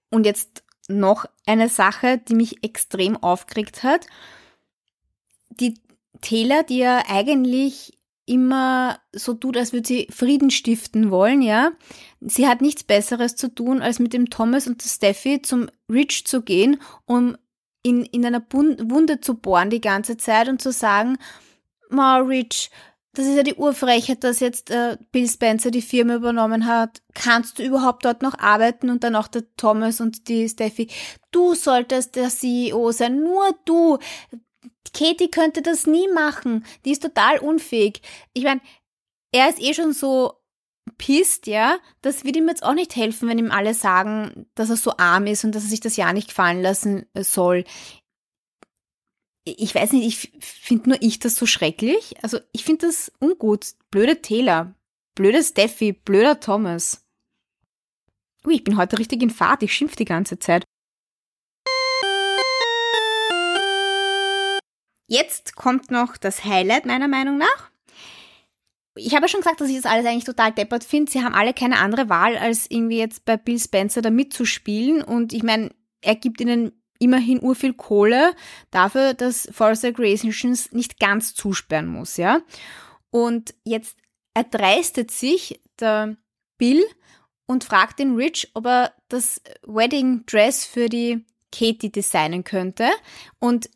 Und 0.09 0.25
jetzt 0.25 0.63
noch 0.87 1.25
eine 1.45 1.69
Sache, 1.69 2.19
die 2.19 2.35
mich 2.35 2.63
extrem 2.63 3.17
aufgeregt 3.17 3.83
hat. 3.83 4.05
Die 5.49 5.75
Taylor, 6.21 6.63
die 6.63 6.77
ja 6.77 7.03
eigentlich 7.07 7.97
immer 8.25 8.99
so 9.11 9.33
tut, 9.33 9.57
als 9.57 9.73
würde 9.73 9.87
sie 9.87 10.07
Frieden 10.09 10.49
stiften 10.49 11.11
wollen, 11.11 11.41
ja. 11.41 11.71
Sie 12.21 12.47
hat 12.47 12.61
nichts 12.61 12.83
Besseres 12.83 13.35
zu 13.35 13.53
tun, 13.53 13.81
als 13.81 13.99
mit 13.99 14.13
dem 14.13 14.29
Thomas 14.29 14.67
und 14.67 14.83
der 14.83 14.89
Steffi 14.89 15.41
zum 15.41 15.69
Rich 15.89 16.25
zu 16.25 16.41
gehen, 16.41 16.79
um 17.05 17.37
in, 17.83 18.05
in 18.05 18.25
einer 18.25 18.43
Wunde 18.51 19.19
zu 19.19 19.35
bohren 19.35 19.69
die 19.69 19.81
ganze 19.81 20.17
Zeit 20.17 20.47
und 20.47 20.61
zu 20.61 20.71
sagen, 20.71 21.17
Ma, 21.89 22.17
Rich, 22.17 22.71
das 23.15 23.27
ist 23.27 23.35
ja 23.35 23.43
die 23.43 23.55
Urfrechheit, 23.55 24.23
dass 24.23 24.39
jetzt 24.39 24.71
äh, 24.71 24.97
Bill 25.11 25.29
Spencer 25.29 25.69
die 25.69 25.83
Firma 25.83 26.15
übernommen 26.15 26.65
hat. 26.65 27.03
Kannst 27.13 27.59
du 27.59 27.63
überhaupt 27.63 28.05
dort 28.05 28.23
noch 28.23 28.39
arbeiten? 28.39 28.89
Und 28.89 29.03
dann 29.03 29.15
auch 29.15 29.27
der 29.27 29.43
Thomas 29.55 30.01
und 30.01 30.27
die 30.29 30.49
Steffi. 30.49 30.89
Du 31.29 31.53
solltest 31.53 32.15
der 32.15 32.29
CEO 32.29 32.91
sein, 32.91 33.19
nur 33.19 33.55
du. 33.65 33.99
Katie 34.93 35.29
könnte 35.29 35.61
das 35.61 35.87
nie 35.87 36.07
machen. 36.13 36.65
Die 36.85 36.91
ist 36.91 37.01
total 37.01 37.39
unfähig. 37.39 38.01
Ich 38.33 38.43
meine, 38.43 38.61
er 39.31 39.49
ist 39.49 39.61
eh 39.61 39.73
schon 39.73 39.93
so 39.93 40.33
pisst, 40.97 41.47
ja. 41.47 41.77
Das 42.01 42.23
wird 42.23 42.35
ihm 42.35 42.47
jetzt 42.47 42.63
auch 42.63 42.73
nicht 42.73 42.95
helfen, 42.95 43.27
wenn 43.27 43.39
ihm 43.39 43.51
alle 43.51 43.73
sagen, 43.73 44.47
dass 44.55 44.69
er 44.69 44.77
so 44.77 44.97
arm 44.97 45.27
ist 45.27 45.43
und 45.43 45.55
dass 45.55 45.63
er 45.63 45.69
sich 45.69 45.79
das 45.79 45.95
ja 45.95 46.13
nicht 46.13 46.29
gefallen 46.29 46.61
lassen 46.61 47.05
soll 47.15 47.63
ich 49.45 49.75
weiß 49.75 49.91
nicht, 49.93 50.07
ich 50.07 50.31
finde 50.39 50.89
nur 50.89 51.01
ich 51.01 51.19
das 51.19 51.35
so 51.35 51.45
schrecklich. 51.45 52.15
Also 52.23 52.39
ich 52.51 52.63
finde 52.63 52.87
das 52.87 53.11
ungut. 53.19 53.73
Blöde 53.91 54.21
Taylor, 54.21 54.73
blöde 55.15 55.43
Steffi, 55.43 55.93
blöder 55.93 56.39
Thomas. 56.39 57.05
Ui, 58.45 58.55
ich 58.55 58.63
bin 58.63 58.77
heute 58.77 58.99
richtig 58.99 59.21
in 59.21 59.29
Fahrt, 59.29 59.63
ich 59.63 59.73
schimpf 59.73 59.95
die 59.95 60.05
ganze 60.05 60.39
Zeit. 60.39 60.62
Jetzt 65.13 65.55
kommt 65.55 65.91
noch 65.91 66.17
das 66.17 66.43
Highlight 66.43 66.87
meiner 66.87 67.07
Meinung 67.07 67.37
nach. 67.37 67.69
Ich 68.95 69.13
habe 69.13 69.25
ja 69.25 69.27
schon 69.27 69.41
gesagt, 69.41 69.61
dass 69.61 69.69
ich 69.69 69.75
das 69.75 69.85
alles 69.85 70.07
eigentlich 70.07 70.23
total 70.23 70.51
deppert 70.51 70.83
finde. 70.83 71.11
Sie 71.11 71.23
haben 71.23 71.35
alle 71.35 71.53
keine 71.53 71.77
andere 71.77 72.09
Wahl, 72.09 72.35
als 72.35 72.65
irgendwie 72.67 72.97
jetzt 72.97 73.23
bei 73.23 73.37
Bill 73.37 73.59
Spencer 73.59 74.01
da 74.01 74.09
mitzuspielen. 74.09 75.03
Und 75.03 75.31
ich 75.31 75.43
meine, 75.43 75.69
er 76.01 76.15
gibt 76.15 76.41
ihnen 76.41 76.71
immerhin 76.97 77.43
urviel 77.43 77.75
Kohle 77.75 78.33
dafür, 78.71 79.13
dass 79.13 79.47
Forest 79.51 79.83
Recreations 79.83 80.71
nicht 80.71 80.99
ganz 80.99 81.35
zusperren 81.35 81.85
muss, 81.85 82.17
ja. 82.17 82.41
Und 83.11 83.53
jetzt 83.65 83.99
erdreistet 84.33 85.11
sich 85.11 85.61
der 85.79 86.17
Bill 86.57 86.83
und 87.45 87.63
fragt 87.63 87.99
den 87.99 88.15
Rich, 88.15 88.49
ob 88.55 88.65
er 88.65 88.93
das 89.09 89.43
Wedding 89.61 90.25
Dress 90.25 90.65
für 90.65 90.89
die 90.89 91.23
Katie 91.51 91.91
designen 91.91 92.43
könnte. 92.43 92.89
Und 93.37 93.69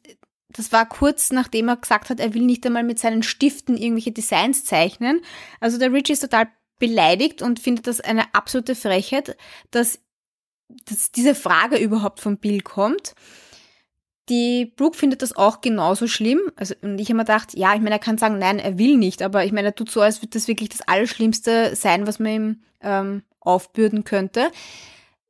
das 0.58 0.72
war 0.72 0.88
kurz 0.88 1.32
nachdem 1.32 1.70
er 1.70 1.78
gesagt 1.78 2.10
hat, 2.10 2.20
er 2.20 2.34
will 2.34 2.44
nicht 2.44 2.66
einmal 2.66 2.84
mit 2.84 3.00
seinen 3.00 3.24
Stiften 3.24 3.78
irgendwelche 3.78 4.12
Designs 4.12 4.66
zeichnen. 4.66 5.22
Also 5.60 5.78
der 5.78 5.94
Rich 5.94 6.10
ist 6.10 6.22
total 6.22 6.48
beleidigt 6.80 7.42
und 7.42 7.60
findet 7.60 7.88
das 7.88 8.02
eine 8.02 8.34
absolute 8.34 8.76
Frechheit, 8.76 9.38
dass 9.72 10.00
dass 10.86 11.12
diese 11.12 11.34
Frage 11.36 11.78
überhaupt 11.78 12.20
von 12.20 12.38
Bill 12.38 12.62
kommt. 12.62 13.16
Die 14.30 14.66
Brooke 14.76 14.98
findet 14.98 15.22
das 15.22 15.36
auch 15.36 15.62
genauso 15.62 16.08
schlimm. 16.08 16.42
Also, 16.58 16.76
und 16.82 17.00
ich 17.00 17.08
habe 17.08 17.16
mir 17.16 17.24
gedacht, 17.24 17.54
ja, 17.54 17.74
ich 17.74 17.80
meine, 17.80 17.96
er 17.96 18.00
kann 18.00 18.18
sagen, 18.18 18.38
nein, 18.38 18.60
er 18.60 18.78
will 18.78 18.98
nicht, 18.98 19.22
aber 19.22 19.46
ich 19.46 19.54
meine, 19.54 19.70
er 19.70 19.76
tut 19.76 19.90
so, 19.90 20.02
als 20.02 20.22
würde 20.22 20.32
das 20.32 20.50
wirklich 20.50 20.70
das 20.70 20.82
Allerschlimmste 20.82 21.76
sein, 21.76 22.06
was 22.06 22.20
man 22.20 22.32
ihm 22.32 22.62
ähm, 22.82 23.24
aufbürden 23.40 24.04
könnte. 24.04 24.52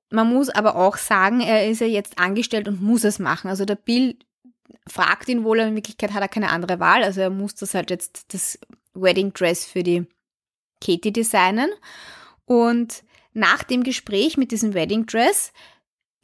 Man 0.10 0.34
muss 0.34 0.50
aber 0.50 0.76
auch 0.76 0.98
sagen, 0.98 1.42
er 1.42 1.70
ist 1.70 1.82
ja 1.82 1.88
jetzt 1.88 2.18
angestellt 2.18 2.68
und 2.68 2.82
muss 2.82 3.04
es 3.04 3.20
machen. 3.20 3.50
Also 3.50 3.66
der 3.66 3.76
Bill 3.76 4.18
fragt 4.88 5.30
ihn 5.30 5.44
wohl, 5.44 5.60
in 5.60 5.76
Wirklichkeit 5.76 6.14
hat 6.14 6.22
er 6.22 6.28
keine 6.28 6.50
andere 6.50 6.80
Wahl. 6.80 7.04
Also 7.04 7.22
er 7.22 7.30
muss 7.30 7.56
das 7.56 7.74
halt 7.74 7.90
jetzt 7.90 8.34
das 8.34 8.60
Wedding 8.94 9.34
Dress 9.34 9.66
für 9.66 9.84
die 9.84 10.06
Katie 10.82 11.14
designen. 11.14 11.70
Und 12.46 13.04
nach 13.34 13.64
dem 13.64 13.84
Gespräch 13.84 14.38
mit 14.38 14.52
diesem 14.52 14.74
Wedding 14.74 15.06
Dress 15.06 15.52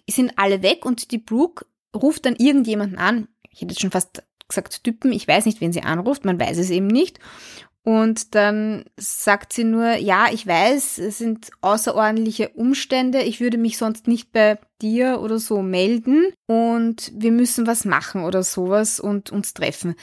sind 0.10 0.34
alle 0.38 0.62
weg 0.62 0.86
und 0.86 1.12
die 1.12 1.17
Brooke 1.17 1.65
ruft 1.95 2.25
dann 2.25 2.36
irgendjemanden 2.36 2.97
an. 2.97 3.27
Ich 3.49 3.62
hätte 3.62 3.71
jetzt 3.71 3.82
schon 3.82 3.91
fast 3.91 4.23
gesagt 4.47 4.84
Typen, 4.84 5.12
ich 5.12 5.27
weiß 5.27 5.45
nicht, 5.45 5.62
wen 5.62 5.73
sie 5.73 5.84
anruft, 5.84 6.25
man 6.25 6.39
weiß 6.39 6.58
es 6.58 6.69
eben 6.69 6.88
nicht. 6.88 7.19
Und 7.84 8.34
dann 8.34 8.86
sagt 8.96 9.52
sie 9.52 9.65
nur, 9.65 9.96
ja, 9.96 10.28
ich 10.32 10.48
weiß, 10.48 11.00
es 11.00 11.17
sind 11.17 11.52
außerordentliche 11.60 12.50
Umstände, 12.50 13.22
ich 13.24 13.41
würde 13.41 13.58
mich 13.58 13.78
sonst 13.78 14.08
nicht 14.08 14.32
bei 14.32 14.58
dir 14.82 15.19
oder 15.22 15.38
so 15.38 15.62
melden 15.62 16.32
und 16.48 17.12
wir 17.13 17.34
müssen 17.34 17.67
was 17.67 17.84
machen 17.84 18.24
oder 18.24 18.41
sowas 18.41 19.02
und 19.02 19.32
uns 19.32 19.54
treffen. 19.54 19.96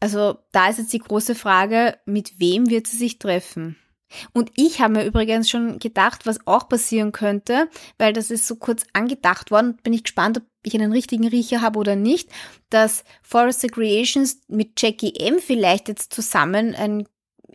Also 0.00 0.38
da 0.52 0.68
ist 0.68 0.78
jetzt 0.78 0.92
die 0.92 1.00
große 1.00 1.34
Frage, 1.34 1.98
mit 2.06 2.40
wem 2.40 2.70
wird 2.70 2.86
sie 2.86 2.96
sich 2.96 3.18
treffen? 3.18 3.76
Und 4.32 4.50
ich 4.56 4.80
habe 4.80 4.94
mir 4.94 5.04
übrigens 5.04 5.50
schon 5.50 5.78
gedacht, 5.78 6.24
was 6.24 6.46
auch 6.46 6.68
passieren 6.68 7.12
könnte, 7.12 7.68
weil 7.98 8.14
das 8.14 8.30
ist 8.30 8.46
so 8.46 8.56
kurz 8.56 8.84
angedacht 8.94 9.50
worden, 9.50 9.76
bin 9.82 9.92
ich 9.92 10.04
gespannt, 10.04 10.38
ob 10.38 10.44
ich 10.62 10.74
einen 10.74 10.92
richtigen 10.92 11.28
Riecher 11.28 11.60
habe 11.60 11.78
oder 11.78 11.94
nicht, 11.94 12.30
dass 12.70 13.04
Forest 13.22 13.70
Creations 13.70 14.40
mit 14.48 14.80
Jackie 14.80 15.14
M 15.14 15.38
vielleicht 15.40 15.88
jetzt 15.88 16.14
zusammen 16.14 16.74
ein 16.74 17.06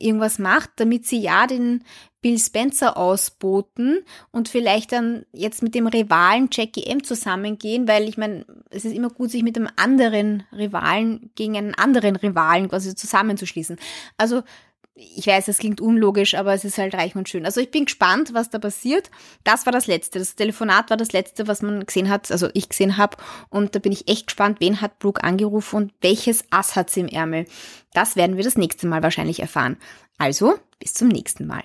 irgendwas 0.03 0.39
macht, 0.39 0.71
damit 0.77 1.05
sie 1.05 1.19
ja 1.19 1.47
den 1.47 1.83
Bill 2.21 2.39
Spencer 2.39 2.95
ausboten 2.95 3.99
und 4.31 4.47
vielleicht 4.47 4.93
dann 4.93 5.25
jetzt 5.33 5.61
mit 5.61 5.75
dem 5.75 5.87
Rivalen 5.87 6.47
Jackie 6.51 6.85
M 6.85 7.03
zusammengehen, 7.03 7.87
weil 7.87 8.07
ich 8.07 8.17
meine, 8.17 8.45
es 8.69 8.85
ist 8.85 8.95
immer 8.95 9.09
gut, 9.09 9.29
sich 9.29 9.43
mit 9.43 9.57
einem 9.57 9.67
anderen 9.75 10.43
Rivalen 10.51 11.31
gegen 11.35 11.57
einen 11.57 11.75
anderen 11.75 12.15
Rivalen 12.15 12.69
quasi 12.69 12.95
zusammenzuschließen. 12.95 13.77
Also 14.17 14.43
ich 14.95 15.25
weiß, 15.25 15.47
es 15.47 15.57
klingt 15.57 15.81
unlogisch, 15.81 16.35
aber 16.35 16.53
es 16.53 16.65
ist 16.65 16.77
halt 16.77 16.93
reich 16.93 17.15
und 17.15 17.27
schön. 17.27 17.45
Also 17.45 17.59
ich 17.59 17.71
bin 17.71 17.85
gespannt, 17.85 18.33
was 18.33 18.51
da 18.51 18.59
passiert. 18.59 19.09
Das 19.43 19.65
war 19.65 19.73
das 19.73 19.87
Letzte. 19.87 20.19
Das 20.19 20.35
Telefonat 20.35 20.91
war 20.91 20.97
das 20.97 21.13
Letzte, 21.13 21.47
was 21.47 21.63
man 21.63 21.85
gesehen 21.85 22.09
hat, 22.09 22.31
also 22.31 22.49
ich 22.53 22.69
gesehen 22.69 22.97
habe. 22.97 23.17
Und 23.49 23.73
da 23.73 23.79
bin 23.79 23.91
ich 23.91 24.07
echt 24.07 24.27
gespannt, 24.27 24.59
wen 24.59 24.81
hat 24.81 24.99
Brooke 24.99 25.23
angerufen 25.23 25.75
und 25.77 25.93
welches 26.01 26.45
Ass 26.51 26.75
hat 26.75 26.91
sie 26.91 27.01
im 27.01 27.07
Ärmel. 27.07 27.45
Das 27.93 28.15
werden 28.15 28.37
wir 28.37 28.43
das 28.43 28.57
nächste 28.57 28.85
Mal 28.85 29.01
wahrscheinlich 29.01 29.39
erfahren. 29.39 29.77
Also, 30.19 30.55
bis 30.79 30.93
zum 30.93 31.07
nächsten 31.07 31.47
Mal. 31.47 31.63